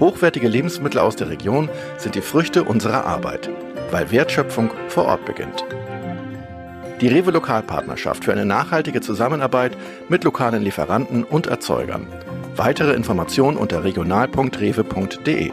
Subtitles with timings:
[0.00, 3.50] Hochwertige Lebensmittel aus der Region sind die Früchte unserer Arbeit,
[3.90, 5.64] weil Wertschöpfung vor Ort beginnt.
[7.00, 9.76] Die Rewe Lokalpartnerschaft für eine nachhaltige Zusammenarbeit
[10.08, 12.06] mit lokalen Lieferanten und Erzeugern.
[12.54, 15.50] Weitere Informationen unter regional.rewe.de.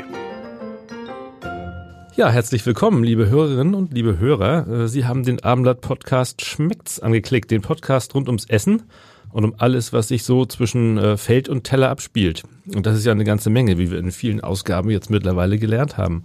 [2.16, 4.68] Ja, herzlich willkommen, liebe Hörerinnen und liebe Hörer.
[4.68, 8.84] Äh, Sie haben den Abendblatt-Podcast Schmeckt's angeklickt, den Podcast rund ums Essen
[9.32, 12.44] und um alles, was sich so zwischen äh, Feld und Teller abspielt.
[12.74, 15.98] Und das ist ja eine ganze Menge, wie wir in vielen Ausgaben jetzt mittlerweile gelernt
[15.98, 16.24] haben.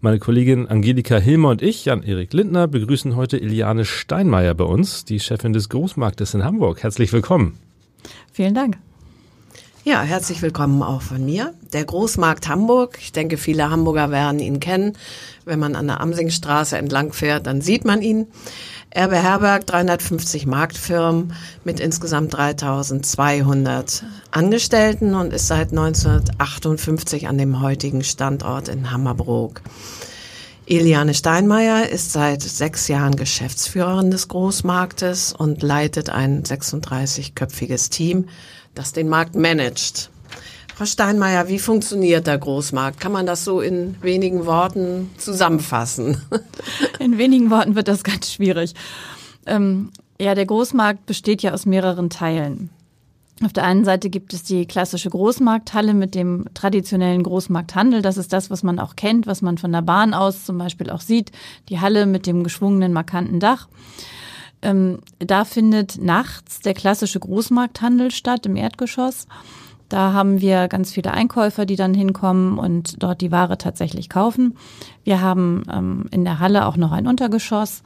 [0.00, 5.18] Meine Kollegin Angelika Hilmer und ich, Jan-Erik Lindner, begrüßen heute Iliane Steinmeier bei uns, die
[5.18, 6.82] Chefin des Großmarktes in Hamburg.
[6.82, 7.58] Herzlich willkommen.
[8.30, 8.76] Vielen Dank.
[9.86, 11.52] Ja, herzlich willkommen auch von mir.
[11.74, 12.96] Der Großmarkt Hamburg.
[13.02, 14.96] Ich denke, viele Hamburger werden ihn kennen.
[15.44, 18.28] Wenn man an der Amsingstraße entlang fährt, dann sieht man ihn.
[18.88, 28.04] Er beherbergt 350 Marktfirmen mit insgesamt 3200 Angestellten und ist seit 1958 an dem heutigen
[28.04, 29.60] Standort in Hammerbrook.
[30.66, 38.28] Eliane Steinmeier ist seit sechs Jahren Geschäftsführerin des Großmarktes und leitet ein 36-köpfiges Team
[38.74, 40.10] das den Markt managt.
[40.74, 42.98] Frau Steinmeier, wie funktioniert der Großmarkt?
[42.98, 46.20] Kann man das so in wenigen Worten zusammenfassen?
[46.98, 48.74] In wenigen Worten wird das ganz schwierig.
[49.46, 52.70] Ähm, ja, der Großmarkt besteht ja aus mehreren Teilen.
[53.42, 58.00] Auf der einen Seite gibt es die klassische Großmarkthalle mit dem traditionellen Großmarkthandel.
[58.00, 60.90] Das ist das, was man auch kennt, was man von der Bahn aus zum Beispiel
[60.90, 61.32] auch sieht.
[61.68, 63.68] Die Halle mit dem geschwungenen, markanten Dach.
[64.64, 69.28] Ähm, da findet nachts der klassische Großmarkthandel statt im Erdgeschoss.
[69.90, 74.56] Da haben wir ganz viele Einkäufer, die dann hinkommen und dort die Ware tatsächlich kaufen.
[75.04, 77.82] Wir haben ähm, in der Halle auch noch ein Untergeschoss.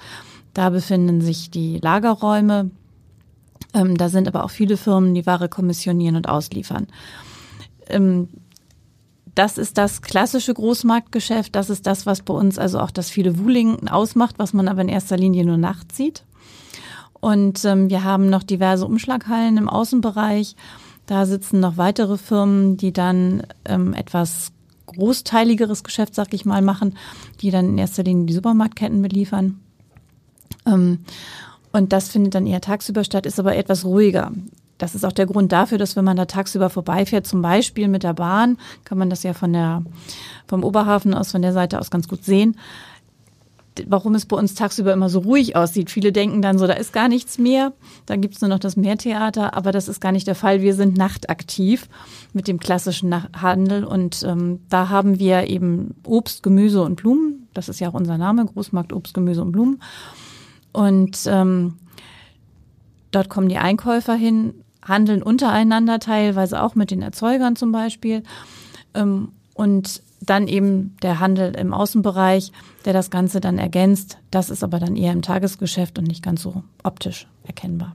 [0.55, 2.71] Da befinden sich die Lagerräume.
[3.75, 6.87] Ähm, da sind aber auch viele Firmen, die Ware kommissionieren und ausliefern.
[7.89, 8.29] Ähm,
[9.35, 11.55] das ist das klassische Großmarktgeschäft.
[11.55, 14.83] Das ist das, was bei uns also auch das viele Wuhlingen ausmacht, was man aber
[14.83, 16.25] in erster Linie nur nachts sieht.
[17.21, 20.55] Und ähm, wir haben noch diverse Umschlaghallen im Außenbereich.
[21.07, 24.53] Da sitzen noch weitere Firmen, die dann ähm, etwas
[24.87, 26.97] großteiligeres Geschäft, sag ich mal, machen,
[27.41, 29.61] die dann in erster Linie die Supermarktketten beliefern.
[30.67, 31.01] Ähm,
[31.73, 34.33] und das findet dann eher tagsüber statt, ist aber etwas ruhiger.
[34.79, 38.05] Das ist auch der Grund dafür, dass wenn man da tagsüber vorbeifährt, zum Beispiel mit
[38.05, 39.83] der Bahn, kann man das ja von der,
[40.47, 42.57] vom Oberhafen aus, von der Seite aus ganz gut sehen,
[43.89, 45.91] warum es bei uns tagsüber immer so ruhig aussieht.
[45.91, 47.73] Viele denken dann so, da ist gar nichts mehr,
[48.07, 50.63] da gibt es nur noch das Meertheater, aber das ist gar nicht der Fall.
[50.63, 51.89] Wir sind nachtaktiv
[52.33, 57.49] mit dem klassischen Handel und ähm, da haben wir eben Obst, Gemüse und Blumen.
[57.55, 59.81] Das ist ja auch unser Name, Großmarkt Obst, Gemüse und Blumen.
[60.73, 61.75] Und ähm,
[63.11, 68.23] dort kommen die Einkäufer hin, handeln untereinander teilweise auch mit den Erzeugern zum Beispiel.
[68.95, 72.53] Ähm, und dann eben der Handel im Außenbereich,
[72.85, 74.19] der das Ganze dann ergänzt.
[74.31, 77.95] Das ist aber dann eher im Tagesgeschäft und nicht ganz so optisch erkennbar.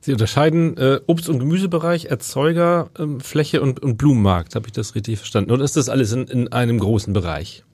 [0.00, 4.54] Sie unterscheiden äh, Obst- und Gemüsebereich, Erzeuger, ähm, Fläche und, und Blumenmarkt.
[4.54, 5.50] Habe ich das richtig verstanden?
[5.50, 7.64] Oder ist das alles in, in einem großen Bereich?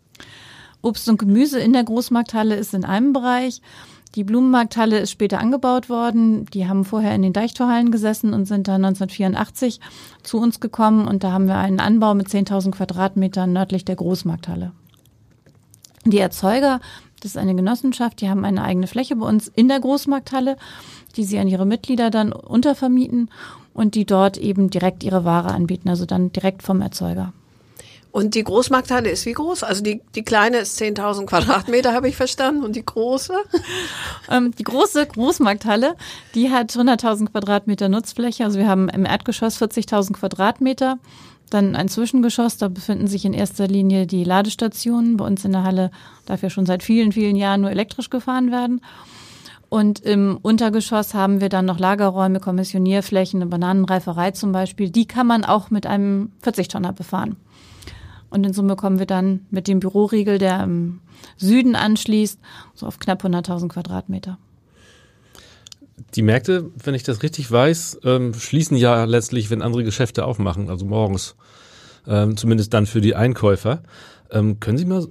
[0.80, 3.60] Obst und Gemüse in der Großmarkthalle ist in einem Bereich.
[4.16, 6.47] Die Blumenmarkthalle ist später angebaut worden.
[6.47, 9.81] Die haben vorher in den Deichtorhallen gesessen und sind dann 1984
[10.22, 11.06] zu uns gekommen.
[11.06, 14.72] Und da haben wir einen Anbau mit 10.000 Quadratmetern nördlich der Großmarkthalle.
[16.04, 16.81] Die Erzeuger,
[17.21, 20.56] das ist eine Genossenschaft, die haben eine eigene Fläche bei uns in der Großmarkthalle,
[21.16, 23.31] die sie an ihre Mitglieder dann untervermieten
[23.75, 27.32] und die dort eben direkt ihre Ware anbieten, also dann direkt vom Erzeuger.
[28.12, 29.62] Und die Großmarkthalle ist wie groß?
[29.62, 32.65] Also die, die kleine ist 10.000 Quadratmeter, habe ich verstanden.
[32.65, 33.34] Und die große?
[34.28, 35.97] Ähm, die große Großmarkthalle,
[36.36, 38.45] die hat 100.000 Quadratmeter Nutzfläche.
[38.45, 40.98] Also wir haben im Erdgeschoss 40.000 Quadratmeter.
[41.51, 45.16] Dann ein Zwischengeschoss, da befinden sich in erster Linie die Ladestationen.
[45.16, 45.91] Bei uns in der Halle
[46.27, 48.80] darf ja schon seit vielen, vielen Jahren nur elektrisch gefahren werden.
[49.68, 54.91] Und im Untergeschoss haben wir dann noch Lagerräume, Kommissionierflächen, eine Bananenreiferei zum Beispiel.
[54.91, 57.36] Die kann man auch mit einem 40-Tonner befahren.
[58.30, 61.00] Und in Summe kommen wir dann mit dem Büroriegel, der im
[61.36, 62.38] Süden anschließt,
[62.74, 64.38] so auf knapp 100.000 Quadratmeter.
[66.15, 70.71] Die Märkte, wenn ich das richtig weiß, ähm, schließen ja letztlich, wenn andere Geschäfte aufmachen,
[70.71, 71.36] also morgens,
[72.06, 73.82] ähm, zumindest dann für die Einkäufer.
[74.30, 75.06] Ähm, können Sie mal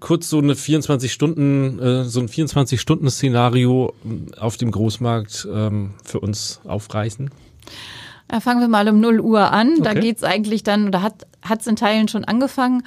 [0.00, 3.94] kurz so eine 24 Stunden, äh, so ein 24 Stunden Szenario
[4.38, 7.30] auf dem Großmarkt für uns aufreißen?
[8.30, 9.72] Ja, fangen wir mal um 0 Uhr an.
[9.72, 9.82] Okay.
[9.82, 11.26] Da geht's eigentlich dann, oder hat
[11.60, 12.82] es in Teilen schon angefangen,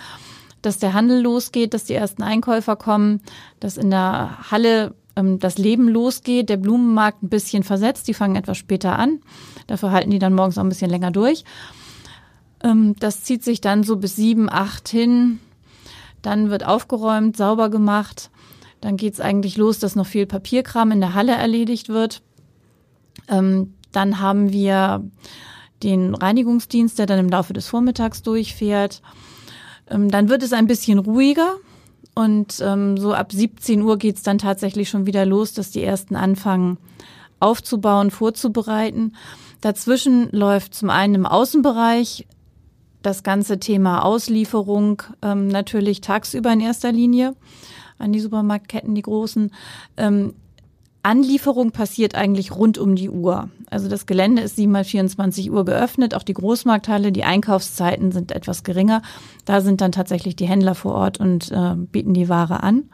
[0.62, 3.22] dass der Handel losgeht, dass die ersten Einkäufer kommen,
[3.60, 8.36] dass in der Halle ähm, das Leben losgeht, der Blumenmarkt ein bisschen versetzt, die fangen
[8.36, 9.20] etwas später an.
[9.68, 11.44] Dafür halten die dann morgens auch ein bisschen länger durch.
[12.64, 15.40] Ähm, das zieht sich dann so bis sieben, acht hin.
[16.22, 18.30] Dann wird aufgeräumt, sauber gemacht.
[18.82, 22.22] Dann geht's eigentlich los, dass noch viel Papierkram in der Halle erledigt wird.
[23.28, 25.04] Ähm, dann haben wir
[25.84, 29.02] den Reinigungsdienst, der dann im Laufe des Vormittags durchfährt.
[29.90, 31.56] Ähm, dann wird es ein bisschen ruhiger.
[32.16, 36.16] Und ähm, so ab 17 Uhr geht's dann tatsächlich schon wieder los, dass die ersten
[36.16, 36.78] anfangen
[37.40, 39.16] aufzubauen, vorzubereiten.
[39.62, 42.26] Dazwischen läuft zum einen im Außenbereich
[43.04, 47.36] das ganze Thema Auslieferung ähm, natürlich tagsüber in erster Linie
[48.00, 49.52] an die Supermarktketten, die großen.
[51.04, 53.50] Anlieferung passiert eigentlich rund um die Uhr.
[53.70, 58.32] Also das Gelände ist 7 mal 24 Uhr geöffnet, auch die Großmarkthalle, die Einkaufszeiten sind
[58.32, 59.02] etwas geringer.
[59.46, 62.90] Da sind dann tatsächlich die Händler vor Ort und äh, bieten die Ware an.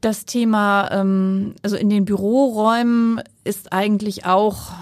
[0.00, 4.72] Das Thema, ähm, also in den Büroräumen ist eigentlich auch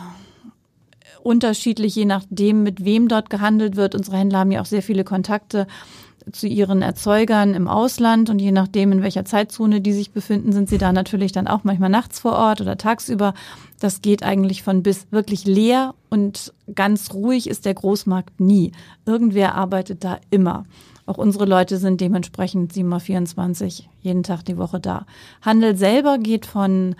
[1.22, 3.94] unterschiedlich, je nachdem, mit wem dort gehandelt wird.
[3.94, 5.66] Unsere Händler haben ja auch sehr viele Kontakte
[6.32, 10.68] zu ihren Erzeugern im Ausland und je nachdem, in welcher Zeitzone die sich befinden, sind
[10.68, 13.34] sie da natürlich dann auch manchmal nachts vor Ort oder tagsüber.
[13.80, 18.72] Das geht eigentlich von bis wirklich leer und ganz ruhig ist der Großmarkt nie.
[19.04, 20.64] Irgendwer arbeitet da immer.
[21.06, 25.04] Auch unsere Leute sind dementsprechend 7x24 jeden Tag die Woche da.
[25.42, 26.96] Handel selber geht von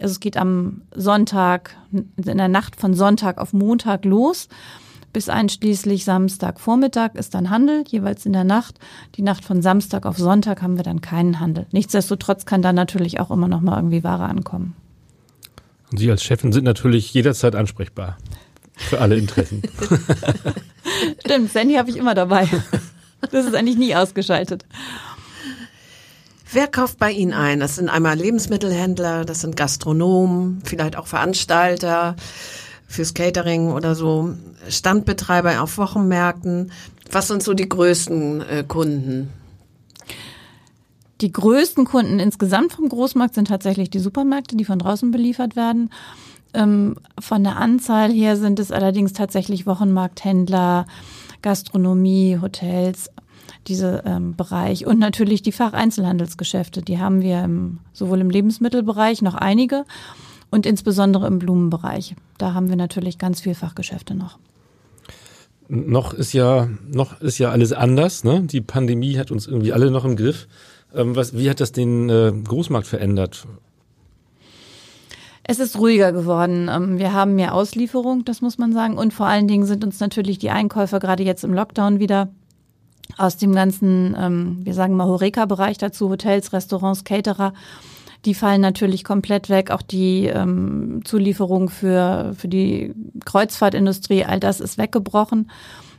[0.00, 4.48] also es geht am Sonntag, in der Nacht von Sonntag auf Montag los.
[5.12, 8.78] Bis einschließlich Samstagvormittag ist dann Handel, jeweils in der Nacht.
[9.16, 11.66] Die Nacht von Samstag auf Sonntag haben wir dann keinen Handel.
[11.72, 14.76] Nichtsdestotrotz kann da natürlich auch immer noch mal irgendwie Ware ankommen.
[15.90, 18.18] Und Sie als Chefin sind natürlich jederzeit ansprechbar
[18.76, 19.62] für alle Interessen.
[21.26, 22.48] Stimmt, Sandy habe ich immer dabei.
[23.32, 24.64] Das ist eigentlich nie ausgeschaltet.
[26.52, 27.60] Wer kauft bei Ihnen ein?
[27.60, 32.16] Das sind einmal Lebensmittelhändler, das sind Gastronomen, vielleicht auch Veranstalter
[32.90, 34.34] fürs Catering oder so,
[34.68, 36.72] Standbetreiber auf Wochenmärkten.
[37.12, 39.30] Was sind so die größten äh, Kunden?
[41.20, 45.90] Die größten Kunden insgesamt vom Großmarkt sind tatsächlich die Supermärkte, die von draußen beliefert werden.
[46.52, 50.86] Ähm, von der Anzahl her sind es allerdings tatsächlich Wochenmarkthändler,
[51.42, 53.08] Gastronomie, Hotels,
[53.68, 56.82] diese ähm, Bereich und natürlich die Facheinzelhandelsgeschäfte.
[56.82, 59.84] Die haben wir im, sowohl im Lebensmittelbereich noch einige
[60.50, 62.16] und insbesondere im Blumenbereich.
[62.38, 64.38] Da haben wir natürlich ganz viel Fachgeschäfte noch.
[65.68, 68.24] Noch ist ja noch ist ja alles anders.
[68.24, 68.42] Ne?
[68.42, 70.48] Die Pandemie hat uns irgendwie alle noch im Griff.
[70.94, 73.46] Ähm, was, wie hat das den äh, Großmarkt verändert?
[75.44, 76.68] Es ist ruhiger geworden.
[76.72, 78.98] Ähm, wir haben mehr Auslieferung, das muss man sagen.
[78.98, 82.28] Und vor allen Dingen sind uns natürlich die Einkäufer gerade jetzt im Lockdown wieder
[83.16, 87.52] aus dem ganzen, ähm, wir sagen mal Horeca-Bereich dazu, Hotels, Restaurants, Caterer,
[88.24, 89.70] die fallen natürlich komplett weg.
[89.70, 92.94] Auch die ähm, Zulieferung für, für die
[93.24, 95.50] Kreuzfahrtindustrie, all das ist weggebrochen.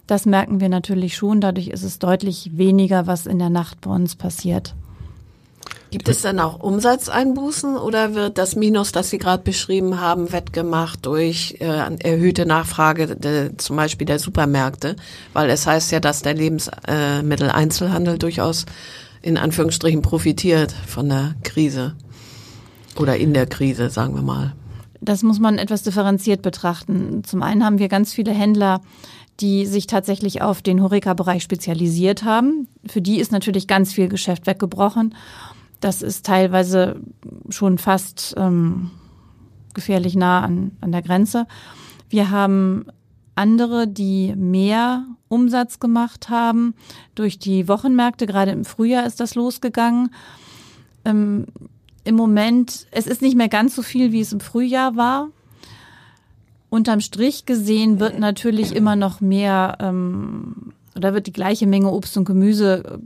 [0.07, 1.41] Das merken wir natürlich schon.
[1.41, 4.75] Dadurch ist es deutlich weniger, was in der Nacht bei uns passiert.
[5.89, 11.05] Gibt es dann auch Umsatzeinbußen oder wird das Minus, das Sie gerade beschrieben haben, wettgemacht
[11.05, 14.95] durch äh, erhöhte Nachfrage de, zum Beispiel der Supermärkte?
[15.33, 18.65] Weil es heißt ja, dass der Lebensmitteleinzelhandel durchaus
[19.21, 21.95] in Anführungsstrichen profitiert von der Krise
[22.99, 24.53] oder in der Krise, sagen wir mal.
[24.99, 27.23] Das muss man etwas differenziert betrachten.
[27.23, 28.81] Zum einen haben wir ganz viele Händler,
[29.39, 32.67] die sich tatsächlich auf den Horeca-Bereich spezialisiert haben.
[32.85, 35.15] Für die ist natürlich ganz viel Geschäft weggebrochen.
[35.79, 37.01] Das ist teilweise
[37.49, 38.91] schon fast ähm,
[39.73, 41.47] gefährlich nah an, an der Grenze.
[42.09, 42.85] Wir haben
[43.33, 46.75] andere, die mehr Umsatz gemacht haben
[47.15, 48.27] durch die Wochenmärkte.
[48.27, 50.13] Gerade im Frühjahr ist das losgegangen.
[51.05, 51.47] Ähm,
[52.03, 55.29] Im Moment, es ist nicht mehr ganz so viel, wie es im Frühjahr war.
[56.69, 62.17] Unterm Strich gesehen wird natürlich immer noch mehr ähm, oder wird die gleiche Menge Obst
[62.17, 63.01] und Gemüse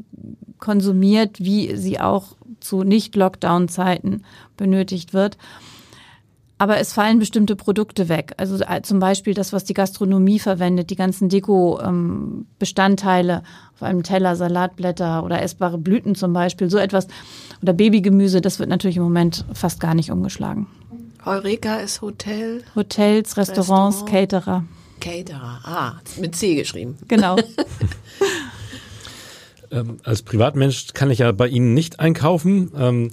[0.59, 4.23] konsumiert, wie sie auch zu Nicht-Lockdown-Zeiten
[4.57, 5.37] benötigt wird.
[6.57, 8.33] Aber es fallen bestimmte Produkte weg.
[8.38, 13.41] Also äh, zum Beispiel das, was die Gastronomie verwendet, die ganzen Deko-Bestandteile ähm,
[13.74, 17.07] auf einem Teller, Salatblätter oder essbare Blüten zum Beispiel, so etwas.
[17.62, 20.67] Oder Babygemüse, das wird natürlich im Moment fast gar nicht umgeschlagen.
[21.25, 22.63] Heureka ist Hotel.
[22.75, 24.31] Hotels, Restaurants, Restaurant.
[24.31, 24.63] Caterer.
[25.01, 26.97] Caterer, ah, mit C geschrieben.
[27.07, 27.38] Genau.
[29.71, 33.12] Ähm, als Privatmensch kann ich ja bei Ihnen nicht einkaufen, ähm,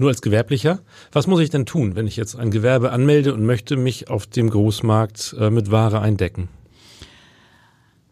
[0.00, 0.80] nur als Gewerblicher.
[1.12, 4.26] Was muss ich denn tun, wenn ich jetzt ein Gewerbe anmelde und möchte mich auf
[4.26, 6.48] dem Großmarkt äh, mit Ware eindecken?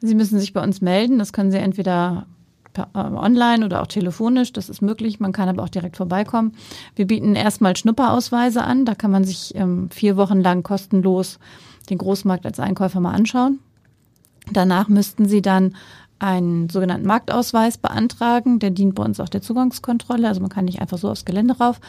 [0.01, 1.19] Sie müssen sich bei uns melden.
[1.19, 2.27] Das können Sie entweder
[2.77, 4.53] äh, online oder auch telefonisch.
[4.53, 5.21] Das ist möglich.
[5.21, 6.53] Man kann aber auch direkt vorbeikommen.
[6.95, 8.85] Wir bieten erstmal Schnupperausweise an.
[8.85, 11.39] Da kann man sich ähm, vier Wochen lang kostenlos
[11.91, 13.59] den Großmarkt als Einkäufer mal anschauen.
[14.53, 15.75] Danach müssten Sie dann
[16.19, 18.59] einen sogenannten Marktausweis beantragen.
[18.59, 20.29] Der dient bei uns auch der Zugangskontrolle.
[20.29, 21.81] Also man kann nicht einfach so aufs Gelände rauf.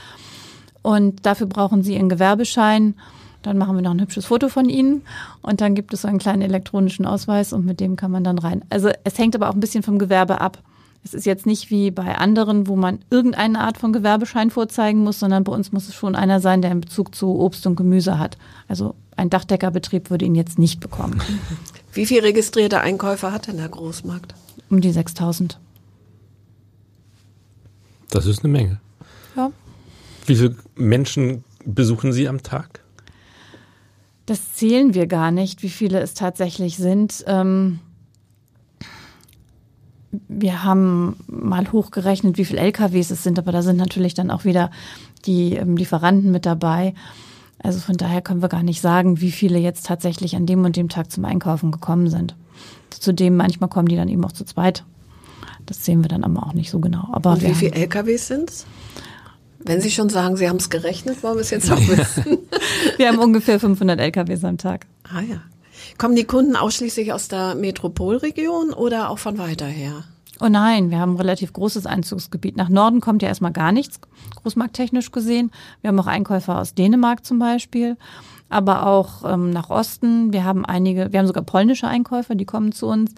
[0.81, 2.95] Und dafür brauchen Sie Ihren Gewerbeschein.
[3.41, 5.03] Dann machen wir noch ein hübsches Foto von Ihnen
[5.41, 8.37] und dann gibt es so einen kleinen elektronischen Ausweis und mit dem kann man dann
[8.37, 8.65] rein.
[8.69, 10.61] Also es hängt aber auch ein bisschen vom Gewerbe ab.
[11.05, 15.19] Es ist jetzt nicht wie bei anderen, wo man irgendeine Art von Gewerbeschein vorzeigen muss,
[15.19, 18.19] sondern bei uns muss es schon einer sein, der einen Bezug zu Obst und Gemüse
[18.19, 18.37] hat.
[18.67, 21.21] Also ein Dachdeckerbetrieb würde ihn jetzt nicht bekommen.
[21.93, 24.35] Wie viele registrierte Einkäufer hat denn der Großmarkt?
[24.69, 25.59] Um die 6000.
[28.09, 28.79] Das ist eine Menge.
[29.35, 29.51] Ja.
[30.25, 32.81] Wie viele Menschen besuchen Sie am Tag?
[34.25, 37.23] Das zählen wir gar nicht, wie viele es tatsächlich sind.
[37.27, 37.79] Ähm,
[40.11, 44.45] wir haben mal hochgerechnet, wie viele LKWs es sind, aber da sind natürlich dann auch
[44.45, 44.71] wieder
[45.25, 46.93] die ähm, Lieferanten mit dabei.
[47.61, 50.75] Also von daher können wir gar nicht sagen, wie viele jetzt tatsächlich an dem und
[50.75, 52.35] dem Tag zum Einkaufen gekommen sind.
[52.89, 54.83] Zudem manchmal kommen die dann eben auch zu zweit.
[55.65, 57.09] Das sehen wir dann aber auch nicht so genau.
[57.11, 58.65] Aber und wie viele LKWs sind es?
[59.59, 62.37] Wenn Sie schon sagen, Sie haben es gerechnet, wollen wir es jetzt auch wissen.
[62.97, 64.87] wir haben ungefähr 500 LKWs am Tag.
[65.03, 65.41] Ah ja.
[65.97, 70.05] Kommen die Kunden ausschließlich aus der Metropolregion oder auch von weiter her?
[70.41, 72.55] Oh nein, wir haben ein relativ großes Einzugsgebiet.
[72.55, 73.99] Nach Norden kommt ja erstmal gar nichts,
[74.35, 75.51] großmarkttechnisch gesehen.
[75.81, 77.97] Wir haben auch Einkäufer aus Dänemark zum Beispiel,
[78.47, 80.31] aber auch ähm, nach Osten.
[80.31, 83.13] Wir haben einige, wir haben sogar polnische Einkäufer, die kommen zu uns.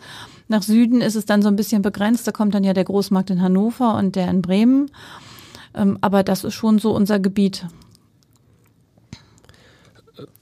[0.48, 2.28] Nach Süden ist es dann so ein bisschen begrenzt.
[2.28, 4.90] Da kommt dann ja der Großmarkt in Hannover und der in Bremen.
[5.76, 7.68] Ähm, aber das ist schon so unser Gebiet.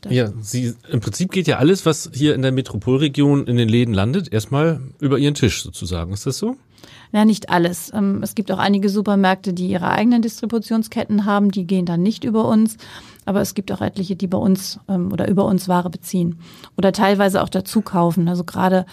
[0.01, 3.67] Das ja, Sie, im Prinzip geht ja alles, was hier in der Metropolregion in den
[3.67, 6.13] Läden landet, erstmal über Ihren Tisch sozusagen.
[6.13, 6.55] Ist das so?
[7.11, 7.91] Ja, nicht alles.
[7.93, 12.23] Ähm, es gibt auch einige Supermärkte, die ihre eigenen Distributionsketten haben, die gehen dann nicht
[12.23, 12.77] über uns.
[13.25, 16.39] Aber es gibt auch etliche, die bei uns ähm, oder über uns Ware beziehen
[16.77, 18.27] oder teilweise auch dazu kaufen.
[18.27, 18.85] Also gerade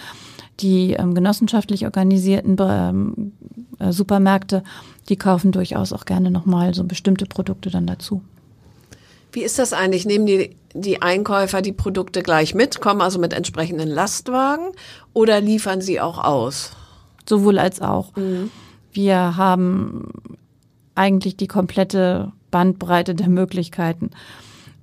[0.61, 3.33] die ähm, genossenschaftlich organisierten
[3.79, 4.63] äh, Supermärkte,
[5.09, 8.23] die kaufen durchaus auch gerne nochmal so bestimmte Produkte dann dazu.
[9.33, 10.07] Wie ist das eigentlich?
[10.07, 14.69] Nehmen die, die Einkäufer die Produkte gleich mit, kommen also mit entsprechenden Lastwagen
[15.13, 16.73] oder liefern sie auch aus?
[17.29, 18.15] Sowohl als auch.
[18.17, 18.51] Mhm.
[18.93, 20.11] Wir haben
[20.95, 24.11] eigentlich die komplette Bandbreite der Möglichkeiten.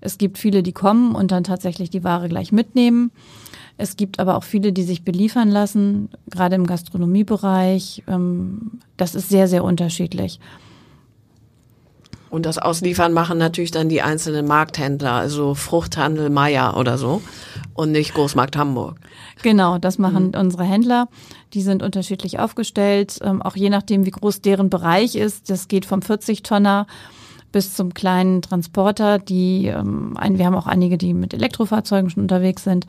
[0.02, 3.12] Es gibt viele, die kommen und dann tatsächlich die Ware gleich mitnehmen.
[3.78, 8.04] Es gibt aber auch viele, die sich beliefern lassen, gerade im Gastronomiebereich.
[8.08, 10.40] Ähm, das ist sehr, sehr unterschiedlich.
[12.34, 17.22] Und das Ausliefern machen natürlich dann die einzelnen Markthändler, also Fruchthandel Meier oder so
[17.76, 19.00] und nicht Großmarkt Hamburg.
[19.44, 20.40] Genau, das machen mhm.
[20.40, 21.10] unsere Händler.
[21.54, 25.52] Die sind unterschiedlich aufgestellt, ähm, auch je nachdem, wie groß deren Bereich ist.
[25.52, 26.88] Das geht vom 40-Tonner
[27.52, 29.20] bis zum kleinen Transporter.
[29.20, 32.88] Die, ähm, wir haben auch einige, die mit Elektrofahrzeugen schon unterwegs sind.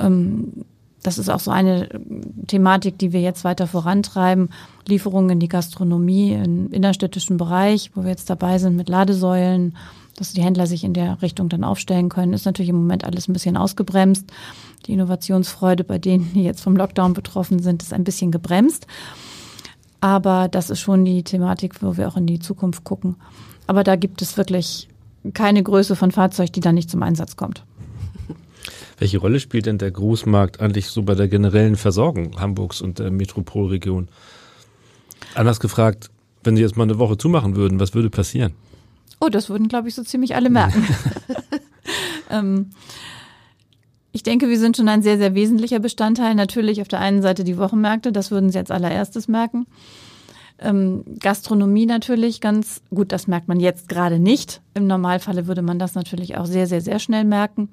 [0.00, 0.64] Ähm,
[1.04, 2.00] das ist auch so eine äh,
[2.48, 4.48] Thematik, die wir jetzt weiter vorantreiben.
[4.88, 9.76] Lieferungen in die Gastronomie im innerstädtischen Bereich, wo wir jetzt dabei sind mit Ladesäulen,
[10.16, 13.28] dass die Händler sich in der Richtung dann aufstellen können, ist natürlich im Moment alles
[13.28, 14.32] ein bisschen ausgebremst.
[14.86, 18.86] Die Innovationsfreude bei denen, die jetzt vom Lockdown betroffen sind, ist ein bisschen gebremst.
[20.00, 23.16] Aber das ist schon die Thematik, wo wir auch in die Zukunft gucken.
[23.66, 24.88] Aber da gibt es wirklich
[25.32, 27.64] keine Größe von Fahrzeug, die da nicht zum Einsatz kommt.
[28.98, 33.10] Welche Rolle spielt denn der Großmarkt eigentlich so bei der generellen Versorgung Hamburgs und der
[33.10, 34.08] Metropolregion?
[35.34, 36.10] Anders gefragt,
[36.44, 38.54] wenn Sie jetzt mal eine Woche zumachen würden, was würde passieren?
[39.20, 40.86] Oh, das würden, glaube ich, so ziemlich alle merken.
[42.30, 42.70] ähm,
[44.12, 46.34] ich denke, wir sind schon ein sehr, sehr wesentlicher Bestandteil.
[46.34, 49.66] Natürlich auf der einen Seite die Wochenmärkte, das würden Sie als allererstes merken.
[50.60, 54.60] Ähm, Gastronomie natürlich ganz gut, das merkt man jetzt gerade nicht.
[54.74, 57.70] Im Normalfalle würde man das natürlich auch sehr, sehr, sehr schnell merken.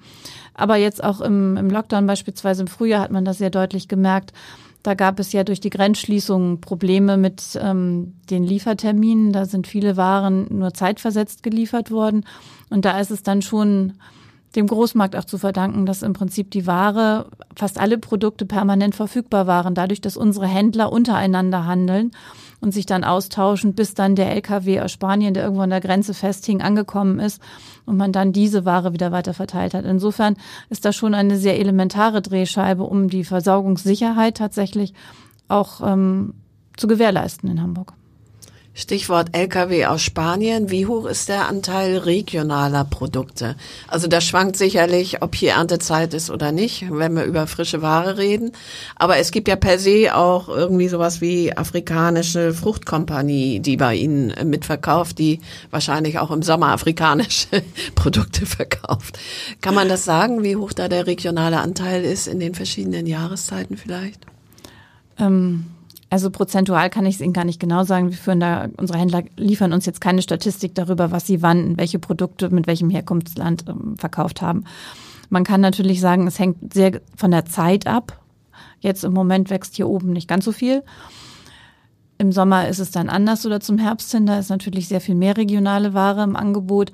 [0.56, 4.34] Aber jetzt auch im, im Lockdown beispielsweise im Frühjahr hat man das sehr deutlich gemerkt.
[4.84, 9.32] Da gab es ja durch die Grenzschließungen Probleme mit ähm, den Lieferterminen.
[9.32, 12.26] Da sind viele Waren nur zeitversetzt geliefert worden.
[12.72, 13.94] Und da ist es dann schon
[14.56, 19.48] dem Großmarkt auch zu verdanken, dass im Prinzip die Ware, fast alle Produkte permanent verfügbar
[19.48, 22.12] waren, dadurch, dass unsere Händler untereinander handeln
[22.62, 26.14] und sich dann austauschen, bis dann der LKW aus Spanien, der irgendwo an der Grenze
[26.14, 27.42] festhing, angekommen ist
[27.86, 29.84] und man dann diese Ware wieder weiter verteilt hat.
[29.84, 30.38] Insofern
[30.70, 34.94] ist das schon eine sehr elementare Drehscheibe, um die Versorgungssicherheit tatsächlich
[35.48, 36.36] auch ähm,
[36.78, 37.94] zu gewährleisten in Hamburg.
[38.74, 40.72] Stichwort Lkw aus Spanien.
[40.72, 43.58] Wie hoch ist der Anteil regionaler Produkte?
[43.90, 48.18] Also das schwankt sicherlich, ob hier Erntezeit ist oder nicht, wenn wir über frische Ware
[48.18, 48.54] reden.
[48.96, 54.34] Aber es gibt ja per se auch irgendwie sowas wie afrikanische Fruchtkompanie, die bei Ihnen
[54.50, 57.64] mitverkauft, die wahrscheinlich auch im Sommer afrikanische
[57.96, 59.20] Produkte verkauft.
[59.60, 63.76] Kann man das sagen, wie hoch da der regionale Anteil ist in den verschiedenen Jahreszeiten
[63.76, 64.26] vielleicht?
[65.20, 65.66] Ähm
[66.12, 68.10] also prozentual kann ich es Ihnen gar nicht genau sagen.
[68.10, 72.00] Wir führen da, unsere Händler liefern uns jetzt keine Statistik darüber, was sie wann, welche
[72.00, 74.66] Produkte mit welchem Herkunftsland ähm, verkauft haben.
[75.30, 78.22] Man kann natürlich sagen, es hängt sehr von der Zeit ab.
[78.82, 80.84] Jetzt im Moment wächst hier oben nicht ganz so viel.
[82.18, 84.26] Im Sommer ist es dann anders oder zum Herbst hin.
[84.26, 86.92] Da ist natürlich sehr viel mehr regionale Ware im Angebot.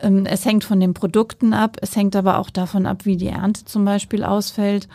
[0.00, 1.76] Ähm, es hängt von den Produkten ab.
[1.82, 4.88] Es hängt aber auch davon ab, wie die Ernte zum Beispiel ausfällt.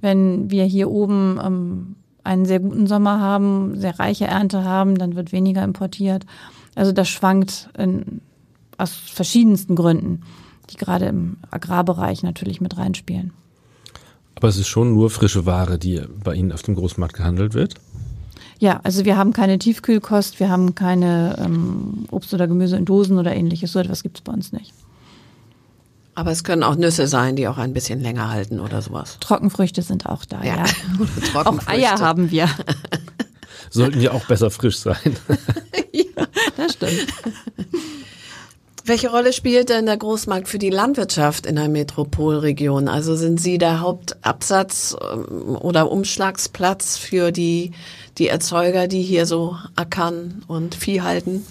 [0.00, 1.96] Wenn wir hier oben ähm,
[2.26, 6.26] einen sehr guten Sommer haben, sehr reiche Ernte haben, dann wird weniger importiert.
[6.74, 8.20] Also das schwankt in,
[8.76, 10.22] aus verschiedensten Gründen,
[10.70, 13.32] die gerade im Agrarbereich natürlich mit reinspielen.
[14.34, 17.74] Aber es ist schon nur frische Ware, die bei Ihnen auf dem Großmarkt gehandelt wird?
[18.58, 23.18] Ja, also wir haben keine Tiefkühlkost, wir haben keine ähm, Obst oder Gemüse in Dosen
[23.18, 23.72] oder ähnliches.
[23.72, 24.72] So etwas gibt es bei uns nicht.
[26.16, 29.18] Aber es können auch Nüsse sein, die auch ein bisschen länger halten oder sowas.
[29.20, 30.64] Trockenfrüchte sind auch da, ja.
[30.64, 30.64] ja.
[31.44, 32.48] auch Eier haben wir.
[33.70, 34.96] Sollten ja auch besser frisch sein.
[35.92, 37.06] ja, das stimmt.
[38.86, 42.88] Welche Rolle spielt denn der Großmarkt für die Landwirtschaft in der Metropolregion?
[42.88, 47.72] Also sind Sie der Hauptabsatz ähm, oder Umschlagsplatz für die,
[48.16, 51.44] die Erzeuger, die hier so ackern und Vieh halten?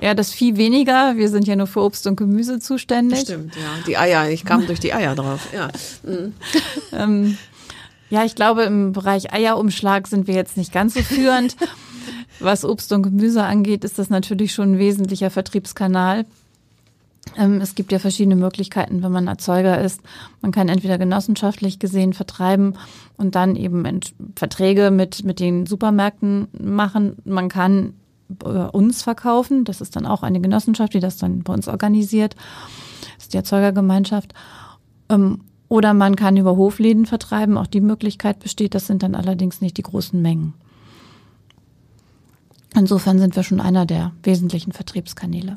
[0.00, 1.16] Ja, das Vieh weniger.
[1.16, 3.20] Wir sind ja nur für Obst und Gemüse zuständig.
[3.20, 3.62] Stimmt, ja.
[3.86, 5.48] Die Eier, ich kam durch die Eier drauf.
[5.52, 5.68] Ja.
[6.92, 7.36] Ähm,
[8.10, 11.56] ja, ich glaube, im Bereich Eierumschlag sind wir jetzt nicht ganz so führend.
[12.40, 16.24] Was Obst und Gemüse angeht, ist das natürlich schon ein wesentlicher Vertriebskanal.
[17.36, 20.00] Ähm, es gibt ja verschiedene Möglichkeiten, wenn man Erzeuger ist.
[20.40, 22.74] Man kann entweder genossenschaftlich gesehen vertreiben
[23.16, 23.84] und dann eben
[24.36, 27.16] Verträge mit, mit den Supermärkten machen.
[27.24, 27.94] Man kann
[28.28, 29.64] uns verkaufen.
[29.64, 32.36] Das ist dann auch eine Genossenschaft, die das dann bei uns organisiert.
[33.16, 34.34] Das ist die Erzeugergemeinschaft.
[35.08, 37.58] Ähm, oder man kann über Hofläden vertreiben.
[37.58, 38.74] Auch die Möglichkeit besteht.
[38.74, 40.54] Das sind dann allerdings nicht die großen Mengen.
[42.74, 45.56] Insofern sind wir schon einer der wesentlichen Vertriebskanäle.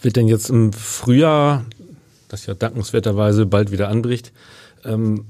[0.00, 1.64] Wird denn jetzt im Frühjahr,
[2.28, 4.32] das ja dankenswerterweise bald wieder anbricht,
[4.84, 5.26] ähm,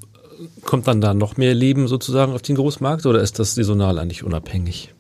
[0.65, 4.25] kommt dann da noch mehr Leben sozusagen auf den Großmarkt oder ist das saisonal eigentlich
[4.25, 4.94] unabhängig?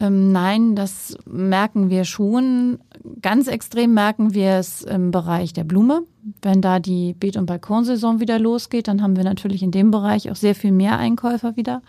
[0.00, 2.78] Ähm, nein, das merken wir schon.
[3.22, 6.02] Ganz extrem merken wir es im Bereich der Blume.
[6.42, 10.30] Wenn da die Beet- und Balkonsaison wieder losgeht, dann haben wir natürlich in dem Bereich
[10.30, 11.82] auch sehr viel mehr Einkäufer wieder.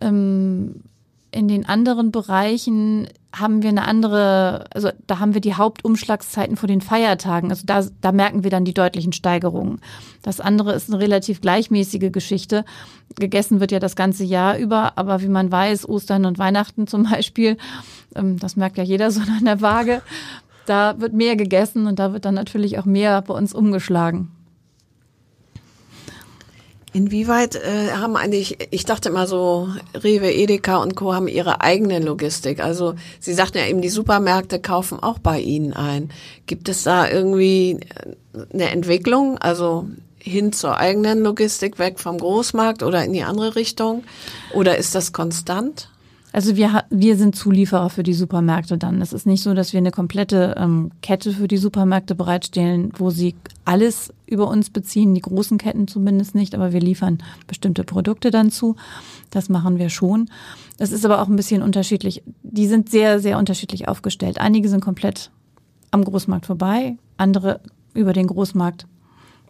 [0.00, 0.82] Ähm,
[1.30, 6.66] in den anderen Bereichen haben wir eine andere, also da haben wir die Hauptumschlagszeiten vor
[6.66, 7.50] den Feiertagen.
[7.50, 9.80] Also da, da merken wir dann die deutlichen Steigerungen.
[10.22, 12.64] Das andere ist eine relativ gleichmäßige Geschichte.
[13.16, 17.02] Gegessen wird ja das ganze Jahr über, aber wie man weiß, Ostern und Weihnachten zum
[17.04, 17.58] Beispiel,
[18.14, 20.02] ähm, das merkt ja jeder so an der Waage,
[20.64, 24.30] da wird mehr gegessen und da wird dann natürlich auch mehr bei uns umgeschlagen.
[26.98, 31.14] Inwieweit äh, haben eigentlich, ich dachte immer so, Rewe, Edeka und Co.
[31.14, 32.58] haben ihre eigene Logistik.
[32.58, 36.10] Also Sie sagten ja eben, die Supermärkte kaufen auch bei Ihnen ein.
[36.46, 37.78] Gibt es da irgendwie
[38.52, 39.86] eine Entwicklung, also
[40.18, 44.02] hin zur eigenen Logistik, weg vom Großmarkt oder in die andere Richtung?
[44.52, 45.90] Oder ist das konstant?
[46.38, 49.02] Also wir, wir sind Zulieferer für die Supermärkte dann.
[49.02, 53.10] Es ist nicht so, dass wir eine komplette ähm, Kette für die Supermärkte bereitstellen, wo
[53.10, 58.30] sie alles über uns beziehen, die großen Ketten zumindest nicht, aber wir liefern bestimmte Produkte
[58.30, 58.76] dann zu.
[59.30, 60.30] Das machen wir schon.
[60.76, 62.22] Das ist aber auch ein bisschen unterschiedlich.
[62.44, 64.38] Die sind sehr, sehr unterschiedlich aufgestellt.
[64.38, 65.32] Einige sind komplett
[65.90, 67.58] am Großmarkt vorbei, andere
[67.94, 68.86] über den Großmarkt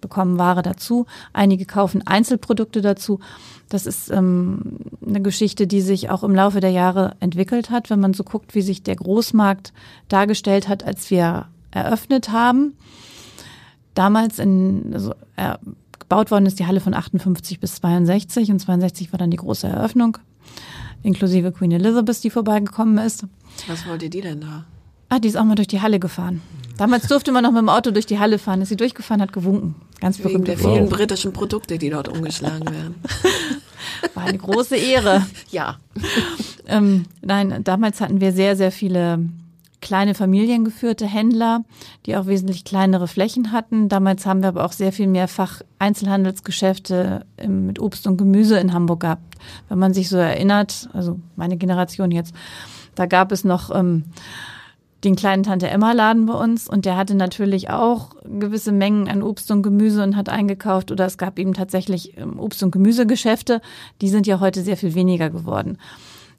[0.01, 1.05] bekommen Ware dazu.
[1.35, 3.21] Einige kaufen Einzelprodukte dazu.
[3.69, 8.01] Das ist ähm, eine Geschichte, die sich auch im Laufe der Jahre entwickelt hat, wenn
[8.01, 9.73] man so guckt, wie sich der Großmarkt
[10.09, 12.75] dargestellt hat, als wir eröffnet haben.
[13.95, 15.59] Damals in, also, äh,
[15.99, 19.67] gebaut worden ist die Halle von 58 bis 62 und 62 war dann die große
[19.67, 20.19] Eröffnung,
[21.03, 23.27] inklusive Queen Elizabeth, die vorbeigekommen ist.
[23.67, 24.65] Was wollte die denn da?
[25.09, 26.43] Ah, die ist auch mal durch die Halle gefahren.
[26.77, 28.63] Damals durfte man noch mit dem Auto durch die Halle fahren.
[28.63, 29.75] Ist sie durchgefahren, hat gewunken.
[30.01, 30.91] Ganz Wegen der vielen wow.
[30.91, 32.95] britischen Produkte, die dort umgeschlagen werden.
[34.15, 35.27] War eine große Ehre.
[35.51, 35.79] ja.
[36.67, 39.29] ähm, nein, damals hatten wir sehr, sehr viele
[39.81, 41.65] kleine familiengeführte Händler,
[42.07, 43.89] die auch wesentlich kleinere Flächen hatten.
[43.89, 49.01] Damals haben wir aber auch sehr viel mehr Fach-Einzelhandelsgeschäfte mit Obst und Gemüse in Hamburg
[49.01, 49.37] gehabt.
[49.69, 52.35] Wenn man sich so erinnert, also meine Generation jetzt,
[52.95, 54.05] da gab es noch ähm,
[55.05, 59.23] den kleinen Tante Emma Laden bei uns und der hatte natürlich auch gewisse Mengen an
[59.23, 63.61] Obst und Gemüse und hat eingekauft oder es gab eben tatsächlich ähm, Obst- und Gemüsegeschäfte.
[64.01, 65.79] Die sind ja heute sehr viel weniger geworden.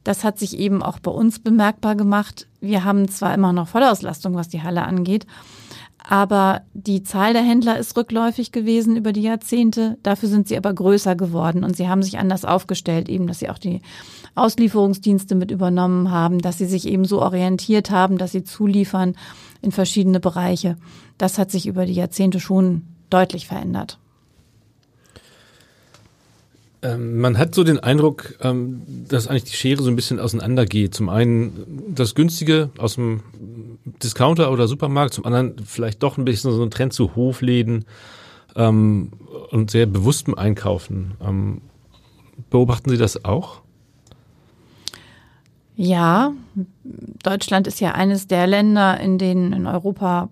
[0.03, 2.47] Das hat sich eben auch bei uns bemerkbar gemacht.
[2.61, 5.25] Wir haben zwar immer noch Vollauslastung, was die Halle angeht,
[6.07, 9.97] aber die Zahl der Händler ist rückläufig gewesen über die Jahrzehnte.
[10.01, 13.49] Dafür sind sie aber größer geworden und sie haben sich anders aufgestellt, eben, dass sie
[13.49, 13.81] auch die
[14.35, 19.15] Auslieferungsdienste mit übernommen haben, dass sie sich eben so orientiert haben, dass sie zuliefern
[19.61, 20.77] in verschiedene Bereiche.
[21.17, 23.99] Das hat sich über die Jahrzehnte schon deutlich verändert.
[26.81, 30.95] Ähm, man hat so den Eindruck, ähm, dass eigentlich die Schere so ein bisschen auseinandergeht.
[30.95, 33.21] Zum einen das Günstige aus dem
[33.85, 37.85] Discounter oder Supermarkt, zum anderen vielleicht doch ein bisschen so ein Trend zu Hofläden
[38.55, 39.11] ähm,
[39.51, 41.15] und sehr bewusstem Einkaufen.
[41.21, 41.61] Ähm,
[42.49, 43.61] beobachten Sie das auch?
[45.75, 46.33] Ja,
[47.23, 50.29] Deutschland ist ja eines der Länder, in denen in Europa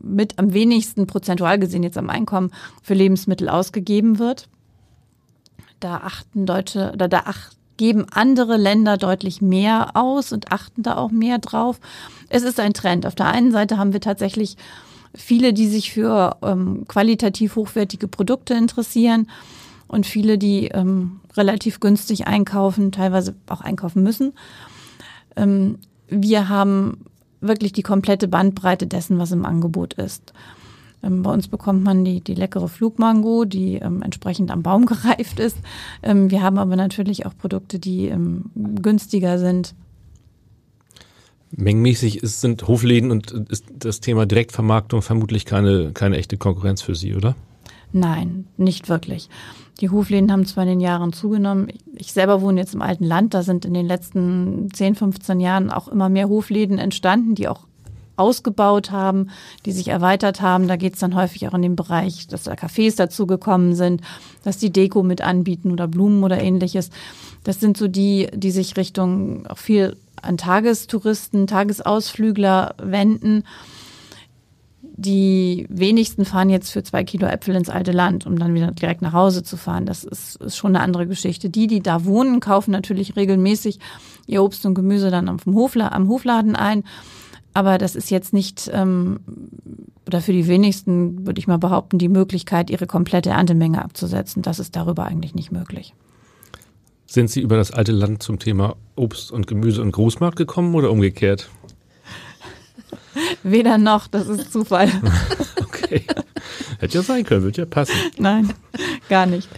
[0.00, 4.48] mit am wenigsten prozentual gesehen jetzt am Einkommen für Lebensmittel ausgegeben wird.
[5.80, 10.96] Da achten Deutsche oder da ach, geben andere Länder deutlich mehr aus und achten da
[10.96, 11.80] auch mehr drauf.
[12.28, 13.06] Es ist ein Trend.
[13.06, 14.56] Auf der einen Seite haben wir tatsächlich
[15.14, 19.28] viele, die sich für ähm, qualitativ hochwertige Produkte interessieren
[19.88, 24.32] und viele, die ähm, relativ günstig einkaufen, teilweise auch einkaufen müssen.
[25.36, 27.04] Ähm, wir haben
[27.40, 30.32] wirklich die komplette Bandbreite dessen, was im Angebot ist.
[31.02, 35.40] Ähm, bei uns bekommt man die, die leckere Flugmango, die ähm, entsprechend am Baum gereift
[35.40, 35.58] ist.
[36.02, 39.74] Ähm, wir haben aber natürlich auch Produkte, die ähm, günstiger sind.
[41.52, 46.94] Mengenmäßig ist, sind Hofläden und ist das Thema Direktvermarktung vermutlich keine, keine echte Konkurrenz für
[46.94, 47.36] Sie, oder?
[47.92, 49.30] Nein, nicht wirklich.
[49.80, 51.68] Die Hofläden haben zwar in den Jahren zugenommen.
[51.94, 53.34] Ich selber wohne jetzt im alten Land.
[53.34, 57.66] Da sind in den letzten 10, 15 Jahren auch immer mehr Hofläden entstanden, die auch
[58.16, 59.30] ausgebaut haben,
[59.64, 60.68] die sich erweitert haben.
[60.68, 64.00] Da geht es dann häufig auch in den Bereich, dass da Cafés dazugekommen sind,
[64.42, 66.90] dass die Deko mit anbieten oder Blumen oder ähnliches.
[67.44, 73.44] Das sind so die, die sich Richtung auch viel an Tagestouristen, Tagesausflügler wenden.
[74.98, 79.02] Die wenigsten fahren jetzt für zwei Kilo Äpfel ins alte Land, um dann wieder direkt
[79.02, 79.84] nach Hause zu fahren.
[79.84, 81.50] Das ist, ist schon eine andere Geschichte.
[81.50, 83.78] Die, die da wohnen, kaufen natürlich regelmäßig
[84.26, 86.82] ihr Obst und Gemüse dann am, Hofla am Hofladen ein
[87.56, 89.20] aber das ist jetzt nicht, ähm,
[90.06, 94.42] oder für die wenigsten, würde ich mal behaupten, die Möglichkeit, ihre komplette Erntemenge abzusetzen.
[94.42, 95.94] Das ist darüber eigentlich nicht möglich.
[97.06, 100.90] Sind Sie über das alte Land zum Thema Obst und Gemüse und Großmarkt gekommen oder
[100.90, 101.48] umgekehrt?
[103.42, 104.90] Weder noch, das ist Zufall.
[105.62, 106.04] okay.
[106.78, 107.94] Hätte ja sein können, wird ja passen.
[108.18, 108.52] Nein,
[109.08, 109.48] gar nicht.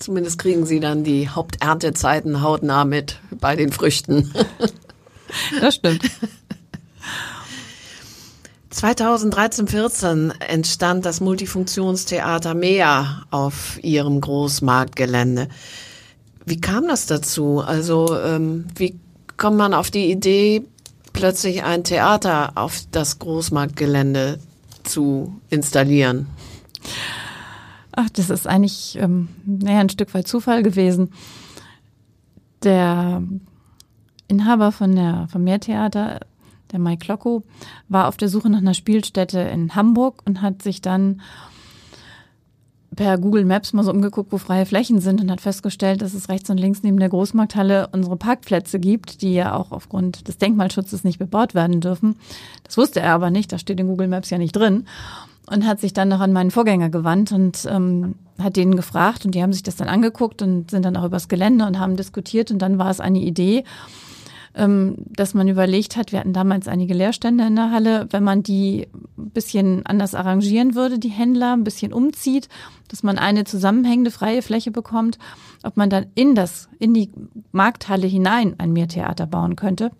[0.00, 4.32] Zumindest kriegen Sie dann die Haupterntezeiten hautnah mit bei den Früchten.
[5.60, 6.02] Das stimmt.
[8.70, 15.48] 2013, 14 entstand das Multifunktionstheater Mea auf ihrem Großmarktgelände.
[16.44, 17.60] Wie kam das dazu?
[17.60, 18.98] Also ähm, wie
[19.38, 20.62] kommt man auf die Idee,
[21.14, 24.38] plötzlich ein Theater auf das Großmarktgelände
[24.84, 26.26] zu installieren?
[27.92, 31.12] Ach, das ist eigentlich ähm, naja, ein Stück weit Zufall gewesen.
[32.62, 33.22] Der
[34.28, 36.20] Inhaber von der, vom Meertheater
[36.72, 37.42] der Mike Locko,
[37.88, 41.20] war auf der Suche nach einer Spielstätte in Hamburg und hat sich dann
[42.96, 46.28] per Google Maps mal so umgeguckt, wo freie Flächen sind und hat festgestellt, dass es
[46.28, 51.04] rechts und links neben der Großmarkthalle unsere Parkplätze gibt, die ja auch aufgrund des Denkmalschutzes
[51.04, 52.16] nicht bebaut werden dürfen.
[52.64, 54.86] Das wusste er aber nicht, das steht in Google Maps ja nicht drin.
[55.48, 59.34] Und hat sich dann noch an meinen Vorgänger gewandt und ähm, hat denen gefragt und
[59.34, 62.50] die haben sich das dann angeguckt und sind dann auch übers Gelände und haben diskutiert
[62.50, 63.62] und dann war es eine Idee,
[64.56, 68.88] dass man überlegt hat, wir hatten damals einige Leerstände in der Halle, wenn man die
[69.18, 72.48] ein bisschen anders arrangieren würde, die Händler, ein bisschen umzieht,
[72.88, 75.18] dass man eine zusammenhängende freie Fläche bekommt,
[75.62, 77.10] ob man dann in das, in die
[77.52, 79.90] Markthalle hinein ein Meertheater bauen könnte.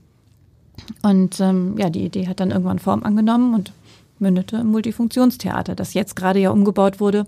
[1.03, 3.73] Und ähm, ja, die Idee hat dann irgendwann Form angenommen und
[4.19, 7.27] mündete im Multifunktionstheater, das jetzt gerade ja umgebaut wurde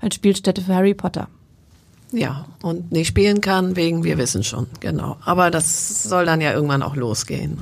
[0.00, 1.28] als Spielstätte für Harry Potter.
[2.12, 5.16] Ja, und nicht spielen kann wegen, wir wissen schon, genau.
[5.24, 7.58] Aber das soll dann ja irgendwann auch losgehen.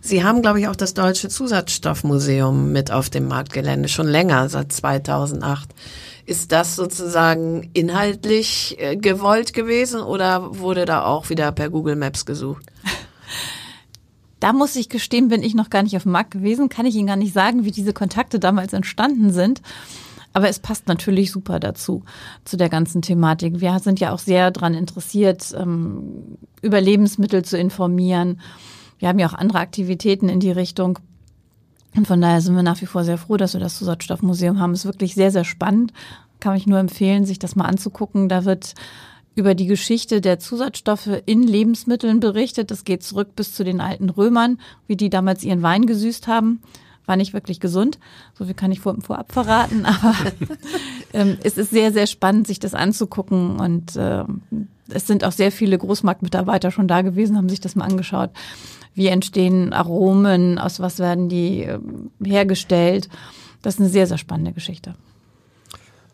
[0.00, 4.70] Sie haben, glaube ich, auch das Deutsche Zusatzstoffmuseum mit auf dem Marktgelände, schon länger, seit
[4.70, 5.70] 2008.
[6.26, 12.26] Ist das sozusagen inhaltlich äh, gewollt gewesen oder wurde da auch wieder per Google Maps
[12.26, 12.64] gesucht?
[14.40, 16.94] da muss ich gestehen, bin ich noch gar nicht auf dem Markt gewesen, kann ich
[16.96, 19.62] Ihnen gar nicht sagen, wie diese Kontakte damals entstanden sind.
[20.34, 22.02] Aber es passt natürlich super dazu,
[22.44, 23.60] zu der ganzen Thematik.
[23.60, 28.40] Wir sind ja auch sehr daran interessiert, ähm, über Lebensmittel zu informieren.
[28.98, 30.98] Wir haben ja auch andere Aktivitäten in die Richtung.
[31.96, 34.72] Und von daher sind wir nach wie vor sehr froh, dass wir das Zusatzstoffmuseum haben.
[34.72, 35.92] Es ist wirklich sehr, sehr spannend.
[36.40, 38.28] Kann ich nur empfehlen, sich das mal anzugucken.
[38.28, 38.74] Da wird
[39.36, 42.72] über die Geschichte der Zusatzstoffe in Lebensmitteln berichtet.
[42.72, 46.60] Das geht zurück bis zu den alten Römern, wie die damals ihren Wein gesüßt haben.
[47.06, 47.98] War nicht wirklich gesund,
[48.32, 50.14] so viel kann ich vor, vorab verraten, aber
[51.12, 54.24] ähm, es ist sehr, sehr spannend, sich das anzugucken und äh,
[54.88, 58.30] es sind auch sehr viele Großmarktmitarbeiter schon da gewesen, haben sich das mal angeschaut.
[58.94, 61.78] Wie entstehen Aromen, aus was werden die äh,
[62.24, 63.08] hergestellt?
[63.62, 64.94] Das ist eine sehr, sehr spannende Geschichte.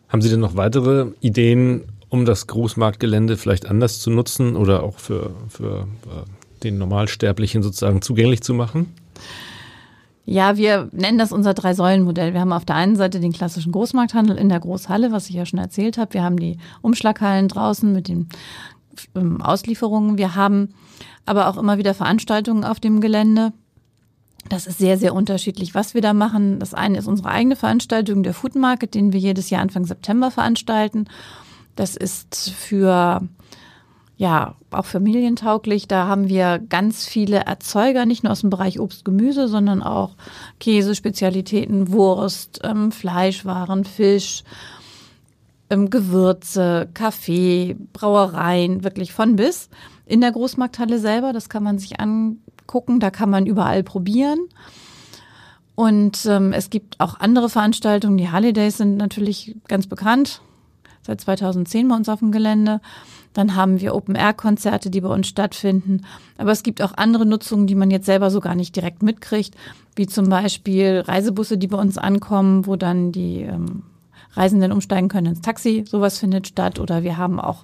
[0.09, 4.99] Haben Sie denn noch weitere Ideen, um das Großmarktgelände vielleicht anders zu nutzen oder auch
[4.99, 8.93] für, für äh, den Normalsterblichen sozusagen zugänglich zu machen?
[10.31, 12.31] Ja, wir nennen das unser Drei-Säulen-Modell.
[12.31, 15.45] Wir haben auf der einen Seite den klassischen Großmarkthandel in der Großhalle, was ich ja
[15.45, 16.13] schon erzählt habe.
[16.13, 18.29] Wir haben die Umschlaghallen draußen mit den
[19.13, 20.17] ähm, Auslieferungen.
[20.17, 20.73] Wir haben
[21.25, 23.51] aber auch immer wieder Veranstaltungen auf dem Gelände.
[24.47, 26.59] Das ist sehr, sehr unterschiedlich, was wir da machen.
[26.59, 30.31] Das eine ist unsere eigene Veranstaltung, der Food Market, den wir jedes Jahr Anfang September
[30.31, 31.09] veranstalten.
[31.75, 33.21] Das ist für
[34.21, 35.87] ja, auch familientauglich.
[35.87, 40.11] Da haben wir ganz viele Erzeuger, nicht nur aus dem Bereich Obst, Gemüse, sondern auch
[40.59, 44.43] Käse, Spezialitäten, Wurst, ähm, Fleischwaren, Fisch,
[45.71, 49.69] ähm, Gewürze, Kaffee, Brauereien, wirklich von bis.
[50.05, 54.37] In der Großmarkthalle selber, das kann man sich angucken, da kann man überall probieren.
[55.73, 58.17] Und ähm, es gibt auch andere Veranstaltungen.
[58.17, 60.41] Die Holidays sind natürlich ganz bekannt
[61.01, 62.81] seit 2010 bei uns auf dem Gelände.
[63.33, 66.05] Dann haben wir Open-Air-Konzerte, die bei uns stattfinden.
[66.37, 69.55] Aber es gibt auch andere Nutzungen, die man jetzt selber so gar nicht direkt mitkriegt,
[69.95, 73.83] wie zum Beispiel Reisebusse, die bei uns ankommen, wo dann die ähm,
[74.33, 75.85] Reisenden umsteigen können ins Taxi.
[75.87, 76.79] Sowas findet statt.
[76.79, 77.63] Oder wir haben auch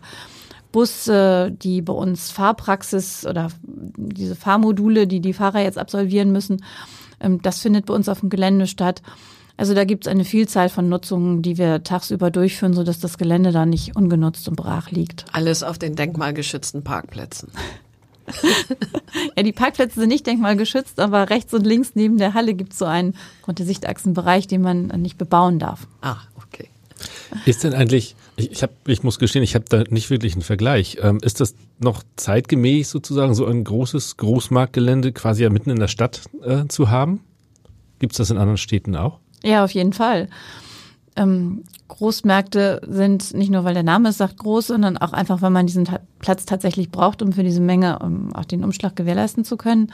[0.71, 6.63] Busse, die bei uns Fahrpraxis oder diese Fahrmodule, die die Fahrer jetzt absolvieren müssen,
[7.19, 9.01] ähm, das findet bei uns auf dem Gelände statt.
[9.57, 13.51] Also da gibt es eine Vielzahl von Nutzungen, die wir tagsüber durchführen, sodass das Gelände
[13.51, 15.25] da nicht ungenutzt und brach liegt.
[15.31, 17.49] Alles auf den denkmalgeschützten Parkplätzen.
[19.35, 22.79] ja, die Parkplätze sind nicht denkmalgeschützt, aber rechts und links neben der Halle gibt es
[22.79, 25.87] so einen Grund der Sichtachsenbereich, den man nicht bebauen darf.
[26.01, 26.69] Ah, okay.
[27.45, 30.41] Ist denn eigentlich, ich, ich, hab, ich muss gestehen, ich habe da nicht wirklich einen
[30.41, 30.97] Vergleich.
[31.01, 35.87] Ähm, ist das noch zeitgemäß sozusagen, so ein großes Großmarktgelände quasi ja mitten in der
[35.87, 37.21] Stadt äh, zu haben?
[37.99, 39.19] Gibt es das in anderen Städten auch?
[39.43, 40.29] Ja, auf jeden Fall.
[41.15, 45.49] Ähm, Großmärkte sind nicht nur, weil der Name es sagt, groß, sondern auch einfach, weil
[45.49, 45.87] man diesen
[46.19, 49.91] Platz tatsächlich braucht, um für diese Menge um auch den Umschlag gewährleisten zu können.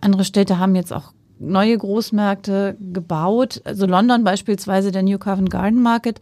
[0.00, 3.60] Andere Städte haben jetzt auch neue Großmärkte gebaut.
[3.64, 6.20] Also London beispielsweise, der New Covent Garden Market,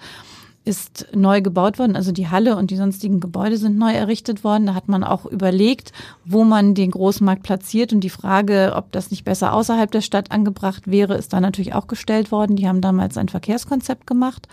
[0.65, 1.95] ist neu gebaut worden.
[1.95, 4.67] Also die Halle und die sonstigen Gebäude sind neu errichtet worden.
[4.67, 5.93] Da hat man auch überlegt,
[6.25, 7.93] wo man den Großmarkt platziert.
[7.93, 11.75] Und die Frage, ob das nicht besser außerhalb der Stadt angebracht wäre, ist da natürlich
[11.75, 12.57] auch gestellt worden.
[12.57, 14.49] Die haben damals ein Verkehrskonzept gemacht